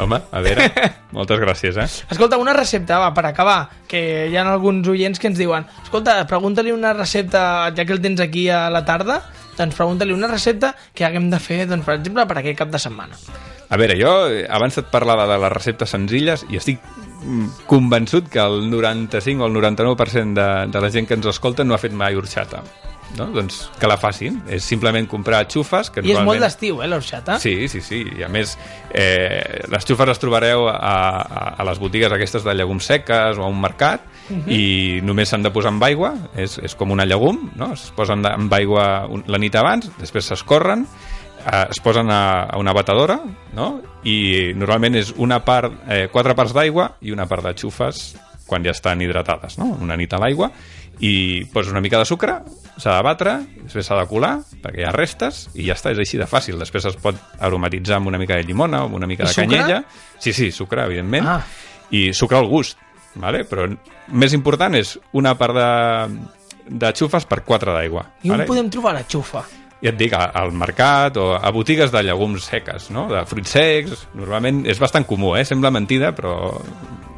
Home, 0.02 0.18
a 0.30 0.42
veure, 0.44 0.68
moltes 1.16 1.40
gràcies, 1.42 1.78
eh? 1.78 1.86
Escolta, 2.10 2.40
una 2.42 2.56
recepta, 2.56 2.98
va, 3.02 3.12
per 3.14 3.26
acabar, 3.30 3.60
que 3.88 4.02
hi 4.28 4.36
ha 4.36 4.46
alguns 4.50 4.88
oients 4.90 5.22
que 5.22 5.30
ens 5.30 5.38
diuen 5.38 5.68
escolta, 5.84 6.16
pregunta-li 6.28 6.74
una 6.74 6.94
recepta, 6.96 7.70
ja 7.76 7.86
que 7.86 7.94
el 7.94 8.02
tens 8.02 8.22
aquí 8.24 8.48
a 8.50 8.66
la 8.72 8.84
tarda, 8.88 9.20
doncs 9.58 9.78
pregunta-li 9.78 10.16
una 10.16 10.30
recepta 10.30 10.74
que 10.94 11.06
haguem 11.06 11.30
de 11.30 11.40
fer, 11.42 11.64
doncs, 11.68 11.86
per 11.86 11.98
exemple, 12.00 12.26
per 12.26 12.40
aquest 12.40 12.62
cap 12.64 12.72
de 12.72 12.80
setmana. 12.82 13.20
A 13.72 13.78
veure, 13.80 13.96
jo 13.96 14.10
abans 14.52 14.76
et 14.76 14.88
parlava 14.92 15.24
de 15.30 15.38
les 15.40 15.52
receptes 15.54 15.88
senzilles 15.96 16.44
i 16.52 16.58
estic 16.60 16.82
convençut 17.70 18.28
que 18.28 18.40
el 18.42 18.68
95 18.70 19.42
o 19.42 19.46
el 19.48 19.54
99% 19.54 20.34
de, 20.34 20.48
de 20.72 20.80
la 20.82 20.90
gent 20.92 21.06
que 21.08 21.14
ens 21.16 21.26
escolta 21.30 21.64
no 21.64 21.74
ha 21.74 21.80
fet 21.80 21.94
mai 21.96 22.16
orxata. 22.18 22.62
No? 23.16 23.26
Doncs 23.28 23.66
que 23.78 23.88
la 23.90 23.98
facin. 24.00 24.38
És 24.48 24.64
simplement 24.64 25.04
comprar 25.08 25.42
xufes... 25.52 25.90
Que 25.92 26.00
I 26.00 26.12
és 26.14 26.16
molt 26.16 26.22
normalment- 26.24 26.44
d'estiu, 26.46 26.78
eh, 26.82 26.88
l'orxata? 26.88 27.36
Sí, 27.42 27.68
sí, 27.68 27.82
sí. 27.84 28.00
I 28.18 28.24
a 28.24 28.28
més, 28.32 28.54
eh, 28.96 29.64
les 29.68 29.84
xufes 29.88 30.08
les 30.08 30.20
trobareu 30.22 30.64
a, 30.70 30.76
a, 30.76 31.42
a 31.60 31.66
les 31.68 31.80
botigues 31.82 32.12
aquestes 32.12 32.44
de 32.46 32.54
llegums 32.56 32.88
seques 32.88 33.36
o 33.38 33.44
a 33.44 33.50
un 33.52 33.60
mercat 33.60 34.08
Mhm. 34.30 34.48
i 34.54 35.00
només 35.02 35.28
s'han 35.28 35.42
de 35.42 35.50
posar 35.50 35.72
amb 35.72 35.82
aigua, 35.82 36.12
és, 36.38 36.54
és 36.62 36.76
com 36.78 36.92
una 36.94 37.04
llegum, 37.04 37.50
no? 37.58 37.72
es 37.74 37.88
posen 37.96 38.22
amb 38.24 38.52
aigua 38.54 38.84
la 39.26 39.38
nit 39.42 39.56
abans, 39.58 39.90
després 39.98 40.24
s'escorren, 40.30 40.86
eh, 41.46 41.66
es 41.70 41.80
posen 41.80 42.10
a, 42.10 42.44
a 42.44 42.58
una 42.58 42.74
batedora 42.76 43.18
no? 43.56 43.80
i 44.04 44.52
normalment 44.56 44.98
és 45.00 45.14
una 45.16 45.42
part, 45.44 45.74
eh, 45.88 46.06
quatre 46.12 46.36
parts 46.38 46.54
d'aigua 46.56 46.92
i 47.02 47.14
una 47.14 47.26
part 47.30 47.46
de 47.46 47.54
xufes 47.58 48.12
quan 48.46 48.64
ja 48.66 48.74
estan 48.74 49.00
hidratades, 49.00 49.56
no? 49.58 49.70
una 49.80 49.96
nit 49.96 50.12
a 50.12 50.20
l'aigua 50.20 50.50
i 51.02 51.44
poses 51.52 51.72
una 51.72 51.80
mica 51.80 51.98
de 51.98 52.06
sucre, 52.06 52.36
s'ha 52.78 52.94
de 52.98 53.02
batre, 53.02 53.32
després 53.64 53.88
s'ha 53.88 53.96
de 53.98 54.04
colar, 54.10 54.36
perquè 54.62 54.82
hi 54.82 54.86
ha 54.86 54.92
restes, 54.94 55.46
i 55.58 55.66
ja 55.66 55.74
està, 55.74 55.90
és 55.94 55.98
així 55.98 56.20
de 56.20 56.28
fàcil. 56.30 56.60
Després 56.60 56.86
es 56.92 56.98
pot 57.00 57.18
aromatitzar 57.42 57.98
amb 57.98 58.12
una 58.12 58.20
mica 58.22 58.36
de 58.38 58.46
llimona 58.46 58.84
o 58.84 58.90
amb 58.90 59.00
una 59.00 59.08
mica 59.10 59.24
I 59.24 59.26
de 59.26 59.32
sucre? 59.32 59.48
canyella. 59.48 59.80
Sí, 60.22 60.32
sí, 60.36 60.52
sucre, 60.54 60.84
evidentment. 60.86 61.26
Ah. 61.26 61.40
I 61.90 62.12
sucre 62.14 62.38
al 62.38 62.46
gust, 62.46 62.78
vale? 63.16 63.42
però 63.48 63.66
més 64.14 64.36
important 64.36 64.78
és 64.78 64.94
una 65.18 65.34
part 65.38 65.58
de, 65.58 65.66
de 66.70 66.92
xufes 66.94 67.26
per 67.26 67.42
quatre 67.48 67.74
d'aigua. 67.74 68.06
I 68.22 68.30
on 68.30 68.36
vale? 68.36 68.48
podem 68.52 68.70
trobar 68.70 68.94
la 68.94 69.02
xufa? 69.08 69.42
Ja 69.82 69.90
et 69.90 69.98
dic, 69.98 70.14
al 70.14 70.52
mercat 70.54 71.16
o 71.18 71.32
a 71.34 71.50
botigues 71.54 71.90
de 71.90 72.04
llegums 72.06 72.46
seques, 72.46 72.88
no? 72.94 73.08
de 73.10 73.24
fruits 73.26 73.50
secs, 73.56 74.06
normalment 74.14 74.62
és 74.70 74.78
bastant 74.78 75.06
comú, 75.08 75.34
eh? 75.34 75.42
sembla 75.48 75.72
mentida, 75.74 76.12
però 76.14 76.36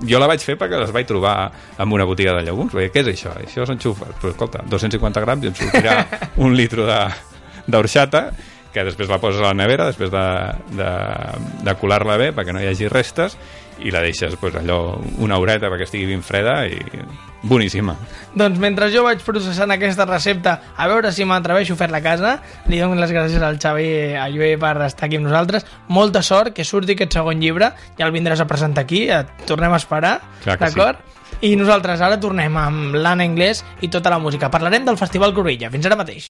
jo 0.04 0.20
la 0.20 0.28
vaig 0.30 0.42
fer 0.44 0.56
perquè 0.60 0.80
les 0.80 0.92
vaig 0.94 1.06
trobar 1.08 1.36
en 1.78 1.92
una 1.92 2.06
botiga 2.08 2.32
de 2.38 2.46
llegums, 2.46 2.72
perquè 2.72 2.90
què 2.94 3.04
és 3.04 3.12
això? 3.12 3.34
Això 3.44 3.68
són 3.68 3.80
xufes, 3.82 4.16
però 4.20 4.32
escolta, 4.32 4.64
250 4.72 5.24
grams 5.26 5.44
i 5.44 5.52
em 5.52 5.58
sortirà 5.60 5.98
un 6.44 6.56
litro 6.56 6.88
d'orxata 7.68 8.26
que 8.74 8.82
després 8.82 9.12
la 9.12 9.20
poses 9.22 9.38
a 9.44 9.52
la 9.52 9.54
nevera, 9.54 9.86
després 9.92 10.10
de, 10.10 10.24
de, 10.80 10.90
de 11.68 11.74
colar-la 11.78 12.16
bé 12.18 12.32
perquè 12.34 12.56
no 12.56 12.64
hi 12.64 12.66
hagi 12.72 12.88
restes, 12.90 13.36
i 13.82 13.90
la 13.94 14.02
deixes 14.04 14.36
pues, 14.40 14.54
allò 14.60 14.98
una 15.18 15.38
horeta 15.38 15.70
perquè 15.72 15.88
estigui 15.88 16.12
ben 16.12 16.22
freda 16.22 16.62
i 16.66 16.78
boníssima. 17.44 17.94
Doncs 18.34 18.58
mentre 18.58 18.88
jo 18.92 19.04
vaig 19.04 19.22
processant 19.24 19.70
aquesta 19.74 20.06
recepta 20.08 20.54
a 20.76 20.88
veure 20.90 21.12
si 21.12 21.26
m'atreveixo 21.28 21.76
a 21.76 21.80
fer-la 21.82 22.00
a 22.00 22.04
casa, 22.04 22.34
li 22.70 22.80
dono 22.80 22.98
les 23.00 23.12
gràcies 23.12 23.42
al 23.44 23.60
Xavi 23.60 23.84
i 23.84 24.14
a 24.18 24.28
Lluís 24.32 24.58
per 24.60 24.76
estar 24.86 25.08
aquí 25.08 25.20
amb 25.20 25.28
nosaltres. 25.28 25.66
Molta 25.88 26.22
sort, 26.24 26.54
que 26.56 26.64
surti 26.64 26.96
aquest 26.96 27.18
segon 27.18 27.42
llibre, 27.42 27.72
ja 27.98 28.08
el 28.08 28.14
vindràs 28.16 28.40
a 28.40 28.48
presentar 28.48 28.86
aquí, 28.86 29.04
et 29.12 29.44
tornem 29.48 29.74
a 29.74 29.82
esperar, 29.82 30.16
d'acord? 30.46 31.02
Sí. 31.02 31.10
I 31.44 31.56
nosaltres 31.58 32.00
ara 32.00 32.16
tornem 32.22 32.54
amb 32.56 32.94
l'Anna 32.94 33.26
Anglès 33.26 33.64
i 33.82 33.90
tota 33.92 34.12
la 34.12 34.20
música. 34.22 34.48
Parlarem 34.52 34.86
del 34.86 34.96
Festival 34.96 35.34
Cruïlla. 35.36 35.68
Fins 35.72 35.88
ara 35.88 35.98
mateix. 35.98 36.22